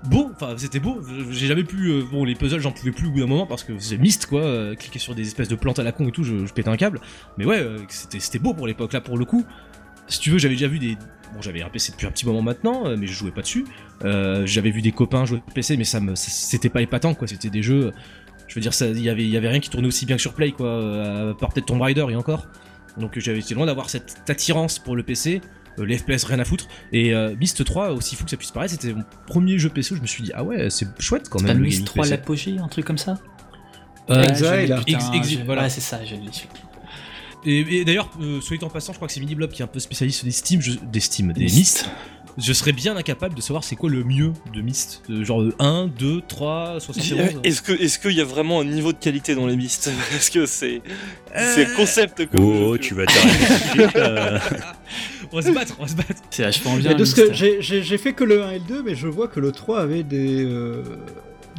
[0.06, 1.02] beau, enfin c'était beau,
[1.32, 1.90] j'ai jamais pu.
[1.92, 4.26] euh, bon, les puzzles j'en pouvais plus au bout d'un moment parce que c'est mist
[4.26, 6.54] quoi, euh, cliquer sur des espèces de plantes à la con et tout, je, je
[6.54, 7.00] pétais un câble.
[7.38, 9.46] Mais ouais, euh, c'était beau pour l'époque là pour le coup.
[10.08, 10.96] Si tu veux, j'avais déjà vu des.
[11.34, 13.66] Bon, j'avais un PC depuis un petit moment maintenant, mais je jouais pas dessus.
[14.02, 16.14] J'avais vu des copains jouer PC, mais ça me.
[16.16, 17.92] C'était pas épatant quoi, c'était des jeux.
[18.54, 20.16] Je veux dire, ça- il y avait, il y avait rien qui tournait aussi bien
[20.16, 22.46] que sur Play quoi, euh, à part peut-être Tomb Raider et encore.
[23.00, 25.42] Donc j'avais été loin d'avoir cette attirance pour le PC.
[25.80, 28.52] Euh, les FPS rien à foutre et euh, Myst 3 aussi fou que ça puisse
[28.52, 31.30] paraître c'était mon premier jeu PC où je me suis dit ah ouais c'est chouette
[31.30, 32.12] quand même pas le Myst gaming 3 PC.
[32.12, 33.16] l'apogée, un truc comme ça?
[34.12, 35.64] Euh, Exile, Exile, je- voilà.
[35.64, 36.46] Ouais, c'est ça, je l'ai su.
[37.46, 39.66] et, et d'ailleurs euh, soit dit en passant je crois que c'est Miniblob qui est
[39.66, 41.90] un peu spécialiste des Steam je- des Steam des Myst.
[42.38, 45.54] Je serais bien incapable de savoir c'est quoi le mieux de Myst Euh, genre euh,
[45.60, 49.36] 1 2 3 71 Est-ce que est-ce qu'il y a vraiment un niveau de qualité
[49.36, 50.82] dans les Myst Est-ce que c'est
[51.36, 54.42] Euh, c'est concept que Oh, tu vas t'arrêter de là.
[55.32, 56.96] on va se battre on va se battre C'est vachement bien.
[56.96, 59.40] De ce que j'ai fait que le 1 et le 2, mais je vois que
[59.40, 60.44] le 3 avait des.
[60.44, 60.84] euh,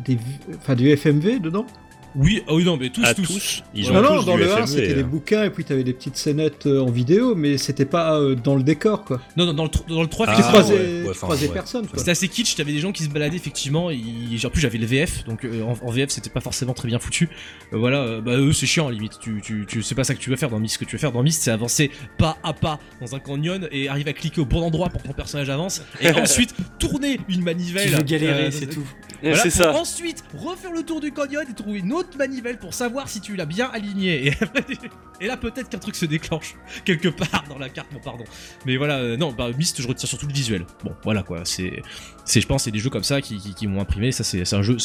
[0.05, 0.19] des
[0.59, 1.67] enfin, du FMV dedans.
[2.15, 4.37] Oui ah oui non mais tous À tous, tous, ils non, ont non, tous dans
[4.37, 5.09] du le 1, FMV, c'était des hein.
[5.11, 8.55] bouquins et puis t'avais des petites scénettes euh, en vidéo, mais c'était pas euh, dans
[8.57, 9.21] le décor, quoi.
[9.37, 11.47] non non dans le, dans le 3 Ah, tu croisais, ouais, ouais, tu enfin, croisais
[11.49, 11.53] ouais.
[11.53, 11.87] personne.
[11.97, 14.41] C'était assez kitsch, t'avais des gens qui se baladaient effectivement, ils...
[14.47, 16.99] en plus j'avais le VF, donc euh, en, en VF c'était pas forcément très bien
[16.99, 17.29] foutu.
[17.73, 20.21] Euh, voilà, euh, bah eux c'est chiant limite, tu, tu, tu, c'est pas ça que
[20.21, 22.37] tu veux faire dans Myst, ce que tu veux faire dans Myst c'est avancer pas
[22.43, 25.13] à pas dans un canyon et arriver à cliquer au bon endroit pour que ton
[25.13, 27.91] personnage avance, et ensuite tourner une manivelle.
[27.91, 28.85] Tu veux galérer, euh, c'est tout.
[29.23, 29.75] voilà, c'est ça.
[29.75, 33.37] Ensuite, refaire le tour du canyon et trouver une autre manivelle pour savoir si tu
[33.37, 34.35] l'as bien aligné.
[35.21, 37.89] Et, là, peut-être qu'un truc se déclenche quelque part dans la carte.
[37.93, 38.25] Bon, pardon.
[38.67, 40.67] Mais voilà, euh, non, bah, Myst, je retiens surtout le visuel.
[40.85, 41.41] Bon, voilà quoi.
[41.45, 41.83] C'est,
[42.25, 44.13] c'est, je pense, c'est des jeux comme ça qui, qui, qui m'ont imprimé.
[44.13, 44.77] Ça, c'est, c'est un jeu.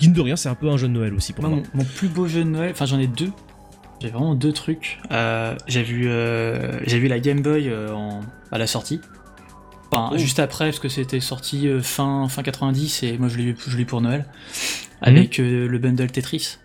[0.00, 1.62] Mine de rien, c'est un peu un jeu de Noël aussi pour Moi, moi.
[1.74, 3.30] mon, mon plus beau jeu de Noël, enfin j'en ai deux.
[4.00, 4.98] J'ai vraiment deux trucs.
[5.12, 9.00] Euh, j'ai vu, euh, j'ai vu la Game Boy euh, en- à la sortie.
[9.94, 10.18] Enfin, Oh.
[10.18, 13.56] juste après, parce que c'était sorti euh, fin, fin 90 et moi je l'ai eu,
[13.66, 14.26] je l'ai eu pour Noël.
[15.02, 16.58] Avec euh, le bundle Tetris.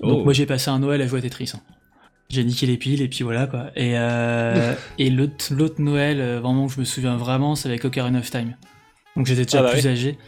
[0.00, 0.24] Donc Oh.
[0.24, 1.52] moi j'ai passé un Noël à jouer à Tetris.
[1.54, 1.60] hein.
[2.30, 3.66] J'ai niqué les piles et puis voilà quoi.
[3.76, 8.30] Et, euh, et l'autre, l'autre Noël, vraiment, je me souviens vraiment, c'est avec Ocarina of
[8.30, 8.56] Time.
[9.16, 9.88] Donc j'étais déjà Ah bah plus oui.
[9.88, 10.18] âgé.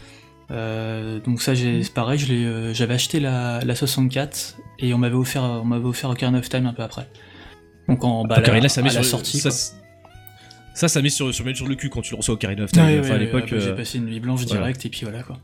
[0.53, 4.99] Euh, donc ça, j'ai, c'est pareil, je l'ai, j'avais acheté la, la 64 et on
[4.99, 7.09] m'avait offert, on m'avait offert Ocarina of Time un peu après.
[7.89, 9.39] Donc en bah, Ocarina, la, ça met à la sur, sortie.
[9.39, 9.57] ça, quoi.
[9.59, 9.73] c'est-
[10.77, 12.73] ça, ça met sur, sur, sur le cul quand tu le reçois au Ocarina of
[12.73, 12.85] Time.
[12.85, 13.53] Ouais, enfin, ouais, à l'époque.
[13.53, 14.61] euh, J'ai passé une nuit blanche voilà.
[14.61, 15.39] direct et puis voilà quoi.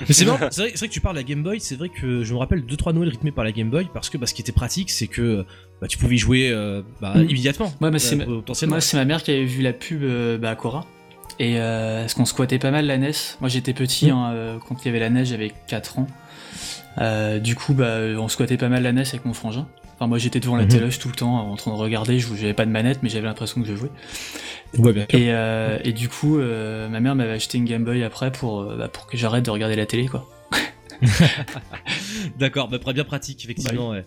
[0.00, 2.24] Mais c'est vrai, c'est vrai que tu parles de la Game Boy, c'est vrai que
[2.24, 4.40] je me rappelle 2-3 Noël rythmés par la Game Boy parce que bah, ce qui
[4.40, 5.44] était pratique, c'est que
[5.82, 7.28] bah, tu pouvais y jouer euh, bah, Mm.
[7.28, 7.72] immédiatement.
[7.82, 8.66] Ouais, bah, c'est euh, ma-.
[8.66, 10.86] Moi, c'est ma mère qui avait vu la pub euh, bah, à Cora.
[11.38, 13.12] Et euh, parce qu'on squattait pas mal la NES.
[13.40, 14.14] Moi, j'étais petit Mm.
[14.14, 16.06] hein, quand il y avait la NES, j'avais 4 ans.
[17.40, 19.66] Du coup, bah, on squattait pas mal la NES avec mon frangin.
[20.02, 20.68] Enfin, moi, j'étais devant la Mhm.
[20.68, 22.18] téloche tout le temps en train de regarder.
[22.18, 23.90] Je j'avais pas de manette, mais j'avais l'impression que je jouais.
[24.78, 25.16] Ouais, bien sûr.
[25.20, 28.62] Et, euh, et du coup, euh, ma mère m'avait acheté une Game Boy après pour,
[28.62, 30.28] euh, bah, pour que j'arrête de regarder la télé, quoi.
[32.38, 33.90] D'accord, bah, bien pratique, effectivement.
[33.90, 34.04] ouais.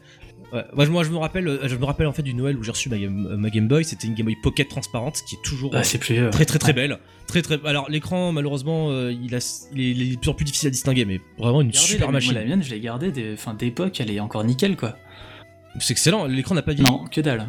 [0.53, 0.63] Ouais.
[0.75, 2.71] Moi, je, moi, je me rappelle, je me rappelle en fait du Noël où j'ai
[2.71, 3.85] reçu ma Game, ma Game Boy.
[3.85, 6.29] C'était une Game Boy Pocket transparente qui est toujours Ah, plus.
[6.29, 6.99] très très très belle.
[7.27, 7.57] Très très.
[7.65, 9.39] Alors l'écran, malheureusement, il, a,
[9.73, 11.87] il, est, il est de plus en plus difficile à distinguer, mais vraiment une Regardez,
[11.87, 12.33] super la, machine.
[12.33, 14.97] Moi, la mienne, je l'ai gardée d'époque, elle est encore nickel, quoi.
[15.79, 16.25] C'est excellent.
[16.25, 16.89] L'écran n'a pas vieilli.
[16.89, 17.47] Non, que dalle.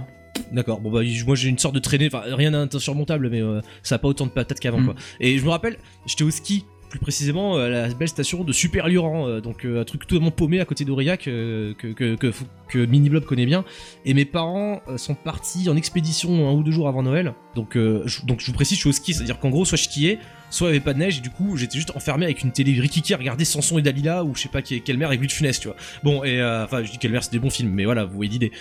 [0.52, 3.94] D'accord, bon bah moi j'ai une sorte de traînée, enfin rien d'insurmontable, mais euh, ça
[3.94, 4.84] a pas autant de patates qu'avant Mm.
[4.84, 4.94] quoi.
[5.18, 8.86] Et je me rappelle, j'étais au ski, plus précisément à la belle station de Super
[8.88, 12.32] Luran, euh, donc euh, un truc totalement paumé à côté d'Aurillac euh, que, que, que,
[12.68, 13.64] que Miniblob connaît bien.
[14.04, 17.76] Et mes parents euh, sont partis en expédition un ou deux jours avant Noël, donc,
[17.76, 19.84] euh, je, donc je vous précise, je suis au ski, c'est-à-dire qu'en gros, soit je
[19.84, 20.18] skiais,
[20.50, 22.52] soit il y avait pas de neige, et du coup j'étais juste enfermé avec une
[22.52, 25.20] télé Rikiki à regarder Samson et Dalila, ou je sais pas qui- quelle mère avec
[25.20, 25.76] Louis de Funès, tu vois.
[26.02, 28.14] Bon, et euh, enfin je dis quelle mère, c'est des bons films, mais voilà, vous
[28.16, 28.52] voyez l'idée.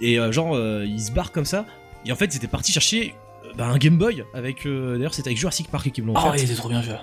[0.00, 1.66] Et euh, genre, euh, ils se barrent comme ça.
[2.06, 3.14] Et en fait, ils étaient partis chercher
[3.56, 4.66] bah, un Game Boy avec.
[4.66, 6.38] euh, D'ailleurs, c'était avec Jurassic Park qui me l'ont Oh, fait.
[6.40, 6.94] il était trop bien joué.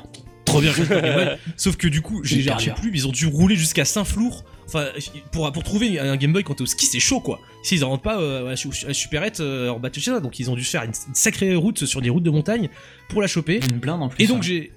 [0.52, 0.72] Trop bien.
[1.58, 2.58] Sauf que du coup, j'ai dur.
[2.76, 4.44] plus, ils ont dû rouler jusqu'à Saint-Flour.
[4.68, 4.88] Enfin,
[5.32, 7.40] pour, pour trouver un Game Boy quand t'es au ski, c'est chaud quoi.
[7.64, 10.20] Si ils en rentrent pas euh, à à Superette euh, en bas de chez ça,
[10.22, 12.70] donc ils ont dû faire une, une sacrée route sur des routes de montagne
[13.10, 13.60] pour la choper.
[13.70, 14.24] Une blinde en plus.
[14.24, 14.42] Et donc hein.
[14.44, 14.72] j'ai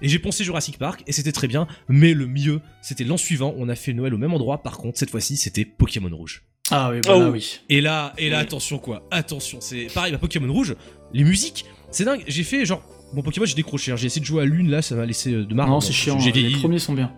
[0.00, 3.54] et j'ai poncé Jurassic Park et c'était très bien, mais le mieux c'était l'an suivant,
[3.56, 4.62] on a fait Noël au même endroit.
[4.62, 6.44] Par contre, cette fois-ci, c'était Pokémon Rouge.
[6.70, 7.30] Ah oui, Oh.
[7.32, 7.60] oui.
[7.70, 10.76] Et là, et là, attention quoi, attention, c'est pareil, bah, Pokémon Rouge,
[11.14, 12.22] les musiques, c'est dingue.
[12.28, 12.82] J'ai fait genre
[13.12, 13.92] bon Pokémon j'ai décroché.
[13.92, 13.96] hein.
[13.96, 15.68] J'ai essayé de jouer à l'une là, ça m'a laissé euh, de marre.
[15.68, 16.18] non, c'est chiant.
[16.18, 17.12] J'ai Les premiers sont bien.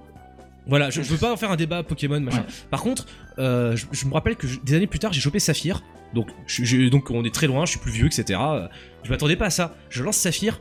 [0.67, 2.39] Voilà, je, je veux pas en faire un débat Pokémon machin.
[2.41, 2.45] Ouais.
[2.71, 3.07] Par contre,
[3.39, 5.83] euh, je, je me rappelle que je- des années plus tard, j'ai chopé Saphir.
[6.15, 6.29] Donc,
[6.91, 8.39] donc on est très loin, je suis plus vieux, etc.
[8.43, 8.67] Euh,
[9.05, 9.75] Je m'attendais pas à ça.
[9.91, 10.61] Je lance Saphir.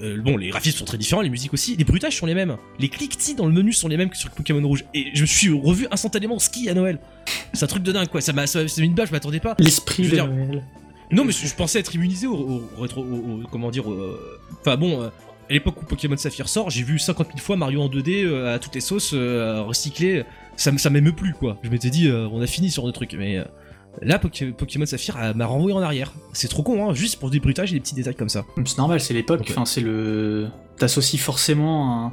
[0.00, 2.56] Euh, bon, les graphismes sont très différents, les musiques aussi, les bruitages sont les mêmes.
[2.78, 4.84] Les cliquetis dans le menu sont les mêmes que sur Pokémon Rouge.
[4.94, 6.98] Et je me suis revu instantanément au ski à Noël.
[7.52, 8.20] C'est un truc de dingue, quoi.
[8.20, 9.56] Ça m'a mis une bâche, je m'attendais pas.
[9.58, 10.62] L'esprit de Noël.
[11.10, 13.02] Non, mais je, pensais être immunisé au, au- au rétro.
[13.02, 13.86] au- au- comment dire.
[13.88, 14.16] au-
[14.60, 15.08] Enfin bon, euh,
[15.48, 18.54] à l'époque où Pokémon Saphir sort, j'ai vu 50 000 fois Mario en 2D euh,
[18.54, 20.24] à toutes les sauces, euh, recyclé.
[20.56, 21.58] Ça, me- ça m'émeut plus, quoi.
[21.62, 23.14] Je m'étais dit, euh, on a fini sur le truc.
[23.18, 23.44] Mais euh,
[24.02, 26.12] là, Poké- Pokémon Saphir euh, m'a renvoyé en arrière.
[26.34, 28.44] C'est trop con, hein, juste pour des bruitages et des petits détails comme ça.
[28.66, 29.40] C'est normal, c'est l'époque.
[29.40, 29.50] Ok.
[29.50, 30.48] Enfin, c'est le.
[30.76, 32.12] T'associes forcément un,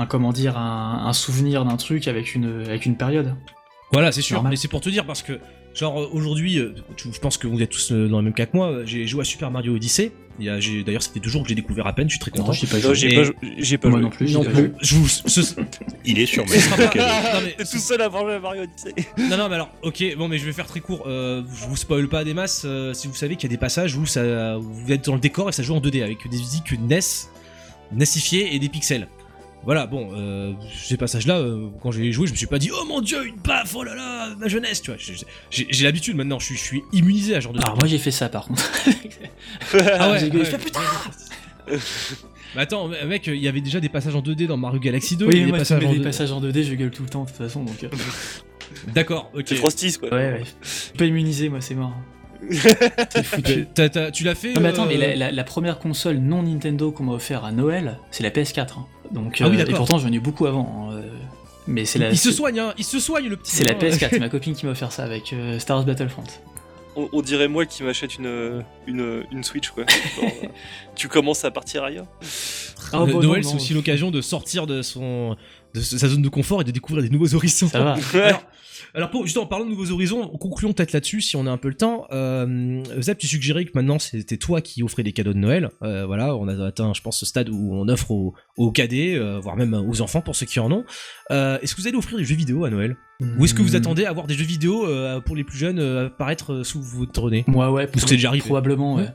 [0.00, 3.34] un comment dire un, un souvenir d'un truc avec une avec une période.
[3.92, 4.50] Voilà, c'est sûr, Normal.
[4.52, 5.38] mais c'est pour te dire parce que,
[5.74, 8.46] genre, euh, aujourd'hui, euh, je pense que vous êtes tous euh, dans le même cas
[8.46, 8.84] que moi.
[8.84, 10.12] J'ai joué à Super Mario Odyssey.
[10.40, 12.50] D'ailleurs, ça fait deux jours que j'ai découvert à peine, je suis très content.
[12.52, 12.94] J'ai pas joué.
[12.94, 14.00] j'ai pas, joué.
[14.00, 14.26] non plus.
[14.26, 14.62] j'ai Non pas plus.
[14.62, 14.72] joué.
[14.80, 15.08] Je vous.
[15.08, 15.54] ce-
[16.04, 16.58] Il est sur T'es
[17.70, 18.94] tout seul à manger à Mario Odyssey.
[19.16, 21.04] Non, non, mais alors, ok, bon, mais je vais faire très court.
[21.06, 22.62] Euh, je vous spoil pas des masses.
[22.64, 25.14] euh, si vous savez qu'il y a des passages où ça, où vous êtes dans
[25.14, 26.98] le décor et ça joue en 2D avec des musiques NES,
[27.92, 29.06] NESifiées et des pixels.
[29.64, 30.52] Voilà, bon, euh,
[30.82, 33.36] ces passages-là, euh, quand j'ai joué, je me suis pas dit, oh mon dieu, une
[33.36, 34.98] baffe, oh là là, ma jeunesse, tu vois.
[35.50, 37.80] j'ai- l'habitude maintenant, je suis, je suis immunisé à ce genre de Alors truc.
[37.82, 38.62] moi j'ai fait ça par contre.
[39.72, 40.44] Ah ouais, j'ai gueulé, ouais.
[40.44, 40.80] je fais, putain
[42.54, 45.24] Mais attends, mec, il y avait déjà des passages en 2D dans Mario Galaxy 2.
[45.26, 46.02] il y Oui, des moi tu passages mets en des 2D.
[46.02, 47.82] passages en 2D, je gueule tout le temps de toute façon donc.
[47.84, 47.88] euh,
[48.94, 49.44] D'accord, ok.
[49.46, 50.08] C'est Frosties quoi.
[50.10, 50.42] Ouais, ouais.
[50.62, 51.94] Je suis pas immunisé, moi c'est mort.
[52.50, 53.66] C'est foutu.
[54.12, 56.92] Tu l'as fait Non mais attends, euh, mais la, la- la première console non Nintendo
[56.92, 58.78] qu'on m'a offert à Noël, c'est la PS4.
[58.78, 58.86] hein.
[59.12, 60.88] Donc, Ah oui, euh, et pourtant j'en ai eu beaucoup avant.
[60.90, 61.02] hein, euh,
[61.66, 63.52] Mais c'est la, Il se soigne, hein, il se soigne le petit.
[63.56, 63.78] c'est la hein.
[63.78, 66.24] PS4, c'est ma copine qui m'a offert ça avec euh, Star Wars Battlefront.
[66.96, 69.84] On, on dirait moi qui m'achète une, une, une Switch quoi.
[70.16, 70.30] Genre,
[70.94, 72.06] tu commences à partir ailleurs.
[72.92, 75.36] Ah, bah, Noël, c'est aussi l'occasion de sortir de son
[75.74, 77.68] de sa zone de confort et de découvrir des nouveaux horizons.
[77.68, 77.96] Ça va.
[78.14, 78.42] Alors,
[78.96, 81.56] alors pour, justement, en parlant de nouveaux horizons, concluons peut-être là-dessus si on a un
[81.56, 82.06] peu le temps.
[82.12, 85.70] Euh, Zep, tu suggérais que maintenant c'était toi qui offrais des cadeaux de Noël.
[85.82, 89.16] Euh, voilà, on a atteint, je pense, ce stade où on offre aux, aux cadets,
[89.16, 90.84] euh, voire même aux enfants pour ceux qui en ont.
[91.32, 92.96] Euh, est-ce que vous allez offrir des jeux vidéo à Noël?
[93.38, 93.66] Ou est-ce que Hmm.
[93.66, 96.80] vous attendez à avoir des jeux vidéo euh, pour les plus jeunes euh, apparaître sous
[96.82, 97.44] votre nez?
[97.48, 97.88] Moi, ouais.
[97.96, 99.02] Ou c'est déjà arrivé Probablement, ouais.
[99.02, 99.08] Ouais.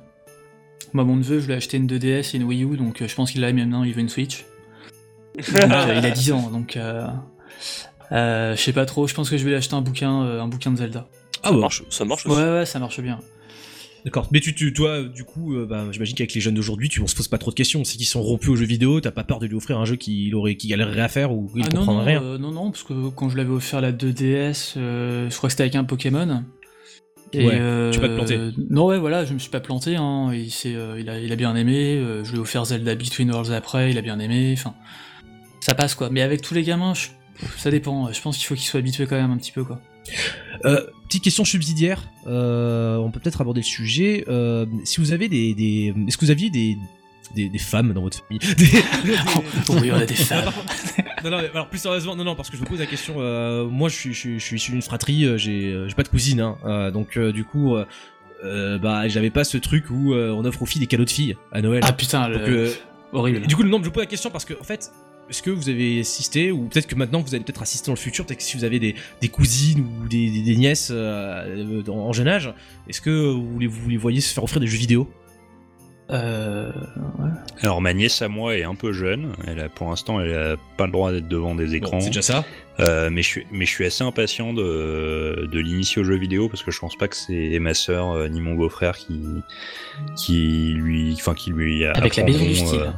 [0.93, 3.07] Moi, mon neveu, je lui ai acheté une 2DS et une Wii U, donc euh,
[3.07, 4.45] je pense qu'il l'a maintenant, il veut une Switch.
[5.38, 6.75] Donc, euh, il a 10 ans, donc.
[6.77, 7.07] Euh,
[8.11, 10.41] euh, je sais pas trop, je pense que je vais lui acheter un bouquin, euh,
[10.41, 11.07] un bouquin de Zelda.
[11.43, 11.59] Ah ça ouais.
[11.61, 12.41] marche, ça marche Ouais, aussi.
[12.41, 13.19] ouais, ça marche bien.
[14.05, 14.27] D'accord.
[14.32, 17.07] Mais tu, tu, toi, du coup, euh, bah, j'imagine qu'avec les jeunes d'aujourd'hui, tu on
[17.07, 17.84] se pose pas trop de questions.
[17.84, 19.97] C'est qu'ils sont rompus aux jeux vidéo, t'as pas peur de lui offrir un jeu
[19.97, 22.30] qu'il aurait, qu'il galérerait à faire ou qu'il Ah non, comprendrait non, rien.
[22.30, 25.51] euh, non, non, parce que quand je l'avais offert la 2DS, euh, je crois que
[25.51, 26.43] c'était avec un Pokémon.
[27.34, 28.39] Et, Ouais, euh, tu vas te planter.
[28.69, 29.97] Non, ouais, voilà, je me suis pas planté.
[29.97, 31.95] Hein, il, s'est, euh, il, a, il a bien aimé.
[31.97, 34.55] euh, je lui ai offert Zelda Between Worlds après, il a bien aimé.
[34.57, 34.73] Enfin,
[35.60, 36.10] ça passe quoi.
[36.12, 37.07] Mais avec tous les gamins, je-
[37.57, 38.12] ça dépend.
[38.12, 39.80] Je pense qu'il faut qu'ils soient habitués quand même un petit peu quoi.
[40.66, 42.03] Euh, petite question subsidiaire.
[42.28, 44.26] euh, on peut peut-être aborder le sujet.
[44.28, 46.78] Euh, si vous avez des, des- est-ce que vous aviez des
[47.36, 48.39] des, des femmes dans votre famille?
[48.55, 48.66] Des-
[49.82, 50.51] oui, on a des femmes.
[51.24, 53.16] non, non, mais alors plus sérieusement, non, non, parce que je me pose la question.
[53.20, 55.38] euh, moi, je suis, je suis, je suis issu d'une fratrie.
[55.38, 57.76] J'ai, j'ai pas de cousine, hein, euh, donc euh, du coup,
[58.43, 61.36] bah, j'avais pas ce truc où euh, on offre aux filles des cadeaux de filles
[61.51, 61.82] à Noël.
[61.86, 62.74] Ah putain, le- Donc, euh,
[63.14, 63.45] horrible.
[63.47, 64.91] Du coup, non, je vous pose la question parce que, en fait,
[65.30, 67.99] est-ce que vous avez assisté, ou peut-être que maintenant vous allez peut-être assister dans le
[67.99, 71.82] futur, peut-être que si vous avez des, des cousines ou des, des- des nièces euh,
[71.84, 72.53] dans- en jeune âge,
[72.88, 75.09] est-ce que vous les, vous les voyez se faire offrir des jeux vidéo?
[76.11, 76.71] Euh,
[77.61, 79.32] Alors ma nièce à moi est un peu jeune.
[79.45, 81.99] Elle a, pour l'instant, elle a pas le droit d'être devant des Bon, écrans.
[81.99, 82.45] C'est déjà ça.
[82.80, 86.49] Euh, mais je suis, mais je suis assez impatient de, de l'initier aux jeux vidéo
[86.49, 89.21] parce que je pense pas que c'est ma sœur euh, ni mon beau-frère qui,
[90.17, 92.80] qui lui, enfin qui lui Avec la maison du style.
[92.80, 92.89] euh,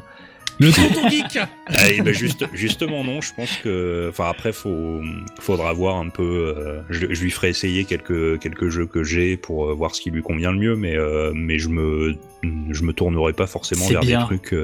[0.59, 5.01] Le tonton geek Ah, et ben juste, justement non, je pense que, enfin après faut,
[5.39, 6.53] faudra voir un peu.
[6.55, 10.01] euh, je, je lui ferai essayer quelques quelques jeux que j'ai pour euh, voir ce
[10.01, 13.87] qui lui convient le mieux, mais euh, mais je me je me tournerai pas forcément
[13.87, 14.19] vers bien.
[14.19, 14.55] des trucs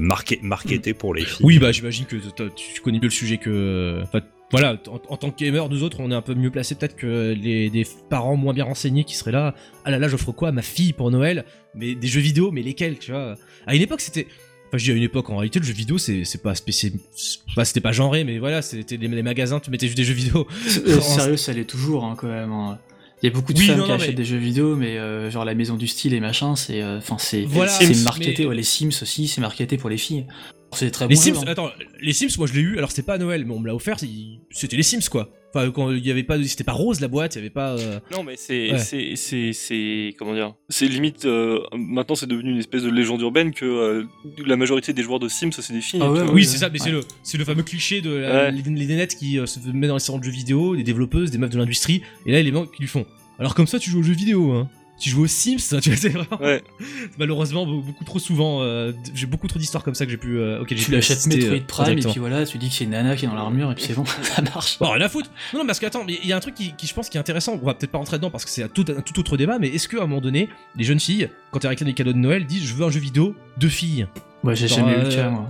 [0.00, 1.44] marqué- marketés pour les filles.
[1.44, 2.16] Oui, bah j'imagine que
[2.56, 4.00] tu connais mieux le sujet que.
[4.02, 6.74] Enfin, voilà, en, en tant que gamer, nous autres, on est un peu mieux placés
[6.74, 9.54] peut-être que les des parents moins bien renseignés qui seraient là.
[9.84, 11.44] Ah là là, j'offre quoi à ma fille pour Noël?
[11.74, 13.34] Mais des jeux vidéo, mais lesquels, tu vois?
[13.66, 14.26] À une époque, c'était.
[14.72, 16.92] Enfin, je dis à une époque, en réalité, le jeu vidéo, c'est c'est pas spécial.
[17.14, 20.04] c'est pas- C'était pas genré, mais voilà, c'était les, les magasins, tu mettais juste des
[20.04, 20.46] jeux vidéo.
[20.86, 22.50] Euh, sérieux, ça l'est toujours hein, quand même.
[22.52, 22.78] hein.
[23.22, 24.74] Il y a beaucoup de Oui, femmes non, qui non, achètent mais- des jeux vidéo,
[24.74, 28.02] mais euh, genre la maison du style et machin, c'est, euh, enfin c'est, Voilà, c'est
[28.02, 28.34] marketé.
[28.38, 30.24] mais- Ouais, les Sims aussi, c'est marketé pour les filles.
[30.72, 31.20] C'est très Les bon.
[31.20, 31.44] Sims, jeu, hein.
[31.48, 31.70] attends,
[32.00, 33.74] les Sims, moi je l'ai eu, alors c'était pas à Noël, mais on me l'a
[33.74, 34.08] offert, c'est-
[34.50, 35.28] c'était les Sims quoi.
[35.54, 37.72] Enfin, quand il y avait pas, c'était pas rose la boîte, il y avait pas.
[37.78, 38.78] euh, Non, mais c'est, Ouais.
[38.78, 41.24] c'est, c'est, c'est, comment dire, c'est limite.
[41.26, 44.04] euh, maintenant, c'est devenu une espèce de légende urbaine que euh,
[44.46, 46.00] la majorité des joueurs de Sims, c'est des filles.
[46.02, 48.32] Ah ouais, ouais, oui, c'est ça, mais c'est le, c'est le fameux cliché de la-
[48.44, 48.50] Ouais.
[48.52, 51.30] les, les nénettes qui euh, se mettent dans les salons de jeux vidéo, des développeuses,
[51.30, 53.04] des meufs de l'industrie, et là, les mecs qui lui font.
[53.38, 54.70] Alors comme ça, tu joues aux jeux vidéo, hein.
[55.02, 56.40] Tu joues aux Sims, tu vois, c'est vraiment.
[56.40, 56.62] Ouais.
[57.18, 60.38] Malheureusement, be- beaucoup trop souvent, euh, j'ai beaucoup trop d'histoires comme ça que j'ai pu,
[60.38, 62.74] euh, j'ai Tu pu l'achètes assister, Metroid euh, Prime et puis voilà, tu dis que
[62.74, 64.78] c'est une nana qui est dans l'armure et puis c'est bon, ça marche.
[64.78, 65.28] Bon, rien à foutre.
[65.52, 67.08] Non, non, parce que attends, mais il y a un truc qui, qui, je pense
[67.08, 67.58] qui est intéressant.
[67.60, 69.58] On va peut-être pas rentrer dedans parce que c'est un tout, un tout autre débat.
[69.58, 72.18] Mais est-ce qu'à un moment donné, les jeunes filles, quand elles réclament des cadeaux de
[72.18, 74.06] Noël, disent je veux un jeu vidéo de filles?
[74.44, 75.48] Moi j'ai jamais eu euh, le cas moi.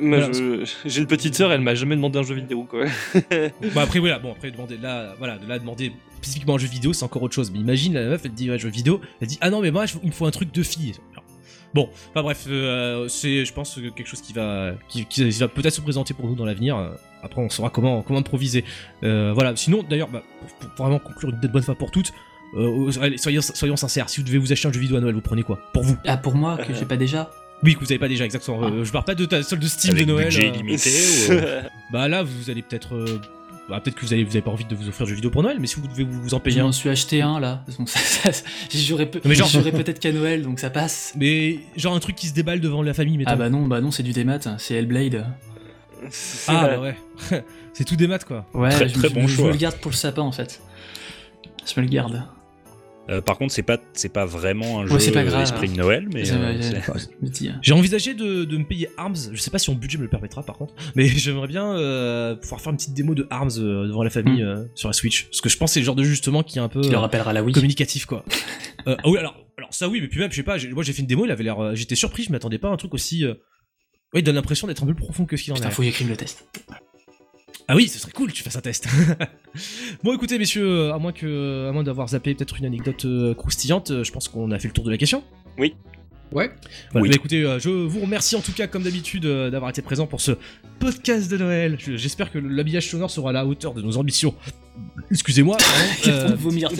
[0.00, 0.32] Moi, Voilà.
[0.32, 2.84] je- j'ai une petite sœur, elle m'a jamais demandé un jeu vidéo, quoi.
[3.74, 6.92] Bah après voilà, bon après demander là, voilà, de là demander spécifiquement un jeu vidéo,
[6.92, 7.50] c'est encore autre chose.
[7.50, 9.70] Mais imagine la meuf, elle te dit ouais, jeu vidéo, elle dit ah non mais
[9.70, 10.94] moi je- il me faut un truc de fille.
[11.74, 15.74] Bon, enfin bref, euh, c'est je pense quelque chose qui va qui, qui va peut-être
[15.74, 16.76] se présenter pour nous dans l'avenir.
[16.78, 16.90] Euh,
[17.22, 18.64] Après on saura comment comment improviser.
[19.02, 19.54] Euh, voilà.
[19.54, 20.22] Sinon d'ailleurs, bah,
[20.60, 22.12] pour, pour vraiment conclure une bonne fois pour toutes.
[22.56, 25.14] euh, allez, soyons, soyons sincères, si vous devez vous acheter un jeu vidéo à Noël,
[25.14, 25.58] vous prenez quoi?
[25.74, 27.30] Pour vous Ah pour moi que j'ai pas déjà?
[27.62, 28.62] Oui, que vous avez pas déjà exactement.
[28.64, 30.28] Euh, je parle pas de ta solde de Steam Avec de Noël.
[30.28, 30.90] budget euh, illimité
[31.28, 31.62] ou, euh,
[31.92, 32.94] bah là, vous allez peut-être.
[33.68, 35.30] Bah, peut-être que vous avez, vous avez pas envie de vous offrir de jeu vidéo
[35.30, 36.66] pour Noël, mais si vous devez vous, vous en payer Je un.
[36.66, 37.64] m'en suis acheté un là.
[37.78, 40.70] Donc ça, ça- j'y jouerai peu- Mais genre- j'y jouerai peut-être qu'à Noël donc ça
[40.70, 41.12] passe.
[41.16, 43.30] Mais genre un truc qui se déballe devant la famille, mettons.
[43.32, 45.26] Ah bah non, bah non, c'est du démat, c'est Hellblade.
[46.46, 46.96] Ah, bah ouais.
[47.72, 48.46] c'est tout des maths quoi.
[48.54, 49.46] Ouais, Très- je, très je- bon je choix.
[49.48, 50.62] me le garde pour le sapin en fait.
[51.66, 52.22] Je me le garde.
[53.10, 55.74] Euh, par contre, c'est pas, c'est pas vraiment un jeu Ouais, pas grave, esprit de
[55.76, 57.58] Noël, mais euh, c'est- je me dis, hein.
[57.62, 59.16] J'ai envisagé de, de me payer Arms.
[59.32, 62.34] Je sais pas si mon budget me le permettra par contre, mais j'aimerais bien euh,
[62.36, 64.46] pouvoir faire une petite démo de Arms euh, devant la famille Mm.
[64.46, 65.24] euh, sur la Switch.
[65.26, 66.80] Parce que je pense que c'est le genre de jeu justement qui est un peu
[66.82, 67.54] Qui le rappellera la Wii.
[67.54, 68.24] communicatif quoi.
[68.86, 70.82] Euh, ah oui, alors, alors ça oui, mais puis même, je sais pas, j'ai- moi
[70.84, 71.74] j'ai fait une démo, il avait l'air.
[71.74, 73.24] J'étais surpris, je m'attendais pas à un truc aussi.
[73.24, 73.34] euh,
[74.14, 75.72] Ouais, il donne l'impression d'être un peu plus profond que ce qu'il en Putain, est.
[75.72, 76.46] faut que j'écrive le test.
[77.70, 78.88] Ah oui, ce serait cool, tu fasses un test.
[80.02, 83.34] bon, écoutez, messieurs, euh, à moins que, à moins d'avoir zappé peut-être une anecdote euh,
[83.34, 85.22] croustillante, euh, je pense qu'on a fait le tour de la question.
[86.32, 86.50] Ouais.
[86.92, 87.08] Voilà, Oui.
[87.08, 90.06] bah, écoutez, euh, je vous remercie en tout cas, comme d'habitude, euh, d'avoir été présent
[90.06, 90.32] pour ce
[90.78, 91.76] podcast de Noël.
[91.78, 94.34] Je- J'espère que l'habillage sonore sera à la hauteur de nos ambitions.
[95.10, 95.56] Excusez-moi.
[96.06, 96.70] euh, vomir,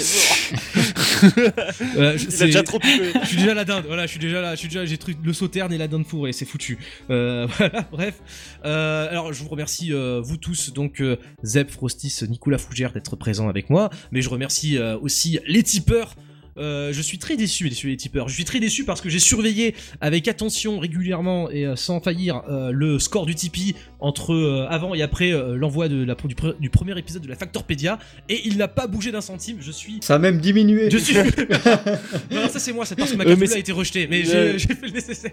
[1.96, 2.78] euh, je- c'est- déjà trop
[3.22, 5.16] je suis déjà la dinde, voilà, je suis déjà là, je suis déjà, j'ai truc
[5.24, 6.78] le sauterne et la dinde fourrée, c'est foutu.
[7.11, 8.14] Euh, voilà, bref.
[8.62, 11.03] Alors, je vous remercie vous tous, donc
[11.42, 16.14] Zeb, Frostis, Nicolas Fougère d'être présents avec moi, mais je remercie aussi les tipeurs.
[16.59, 18.28] Euh, je suis très déçu, messieurs les tipeurs.
[18.28, 22.42] Je suis très déçu parce que j'ai surveillé avec attention, régulièrement et euh, sans faillir
[22.48, 26.34] euh, le score du Tipeee entre euh, avant et après euh, l'envoi de la, du,
[26.34, 27.98] pre- du premier épisode de la Factorpedia
[28.28, 29.59] et il n'a pas bougé d'un centime.
[29.61, 30.90] Je suis Ça a même diminué.
[30.90, 31.14] je suis.
[32.30, 34.24] non, non, ça c'est moi, c'est parce que ma Euh, bleue a été rejetée, mais
[34.24, 35.32] j'ai fait le nécessaire.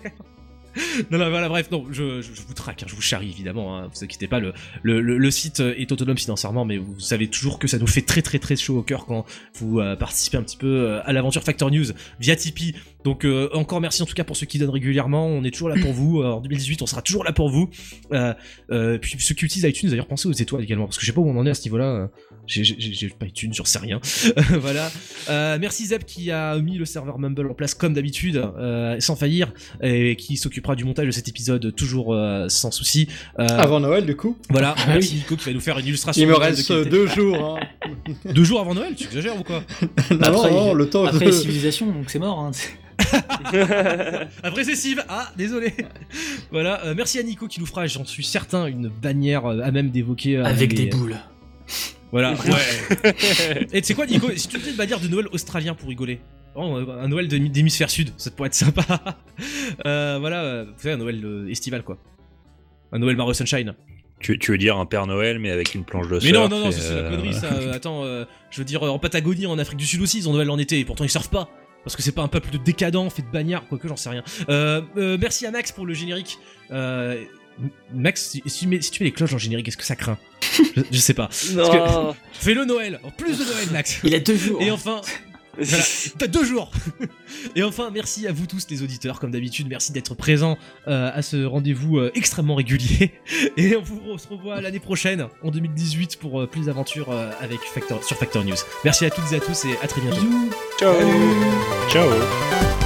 [1.11, 3.89] Non, non, voilà, bref, non, je, je, vous traque, hein, je vous charrie évidemment, hein,
[3.93, 4.53] vous inquiétez pas, le,
[4.83, 8.01] le, le, site euh, est autonome financièrement, mais vous savez toujours que ça nous fait
[8.01, 11.13] très très très chaud au cœur quand vous euh, participez un petit peu euh, à
[11.13, 11.85] l'aventure Factor News
[12.19, 12.75] via Tipeee.
[13.03, 13.23] Donc
[13.53, 15.93] encore merci en tout cas pour ceux qui donnent régulièrement, on est toujours là pour
[15.93, 17.69] vous, en 2018 on sera toujours là pour vous.
[18.09, 21.21] Puis ceux qui utilisent iTunes d'ailleurs pensez aux étoiles également, parce que je sais pas
[21.21, 22.09] où on en est à ce niveau-là,
[22.47, 24.01] j'ai- pas iTunes, j'en sais rien.
[24.59, 24.89] voilà.
[25.59, 28.43] Merci Zeb qui a mis le serveur Mumble en place comme d'habitude,
[28.97, 29.53] sans faillir,
[29.83, 30.35] et qui
[30.65, 33.07] s'occupera du montage de cet épisode toujours euh, sans souci.
[33.39, 34.37] Euh, Avant Noël, du coup.
[34.49, 35.11] Voilà, Ah oui.
[35.15, 36.21] Nico qui va nous faire une illustration.
[36.21, 36.89] Il me de reste qualité.
[36.89, 37.59] deux jours.
[37.61, 37.91] Hein.
[38.33, 39.61] Deux jours avant Noël, tu exagères ou quoi
[40.11, 41.05] non, Après, non, le temps.
[41.05, 42.39] Après de- civilisations, donc c'est mort.
[42.39, 42.51] Hein.
[44.43, 45.73] Après c'est Siv, ah désolé.
[46.51, 49.71] voilà, euh, merci à Nico qui nous fera, j'en suis certain, une bannière euh, à
[49.71, 50.37] même d'évoquer.
[50.37, 51.15] euh, Avec les- des boules.
[52.11, 53.65] Voilà, ouais.
[53.73, 56.21] Et tu sais quoi, Nico, si tu faisais une bannière de Noël australien pour rigoler?
[56.55, 58.83] Oh, un Noël de- d'hémisphère sud, ça pourrait être sympa.
[59.85, 61.97] Euh, voilà, vous savez, un Noël euh, estival quoi.
[62.93, 63.73] Un Noël Mario Sunshine.
[64.19, 66.49] tu, tu veux dire un Père Noël, mais avec une planche de Mais non, surf
[66.51, 67.49] non, non, c'est la euh, connerie ça.
[67.73, 70.49] attends, euh, je veux dire, en Patagonie, en Afrique du Sud aussi, ils ont Noël
[70.49, 71.49] en été, et pourtant ils surfent pas.
[71.83, 74.23] Parce que c'est pas un peuple de décadents, fait de bagnards, quoique j'en sais rien.
[74.49, 76.39] Euh, euh, merci à Max pour le générique.
[76.71, 77.21] Euh,
[77.93, 80.17] Max, si, tu mets, si tu mets les cloches en générique, est-ce que ça craint?
[80.75, 81.29] Je, je sais pas.
[81.53, 82.15] Non.
[82.33, 83.99] Fais-le Noël, en plus de Noël, Max.
[84.03, 84.61] Il a deux jours.
[84.61, 85.01] Et enfin,
[85.57, 85.83] voilà,
[86.17, 86.71] t'as deux jours.
[87.55, 91.21] Et enfin, merci à vous tous les auditeurs, comme d'habitude, merci d'être présents euh, à
[91.21, 93.13] ce rendez-vous euh, extrêmement régulier.
[93.57, 97.31] Et on, vous, on se revoit l'année prochaine, en 2018, pour euh, plus d'aventures euh,
[97.39, 98.55] avec Factor, sur Factor News.
[98.83, 100.21] Merci à toutes et à tous et à très bientôt.
[100.21, 100.49] Bisous.
[100.79, 100.93] Ciao.
[101.89, 102.84] Ciao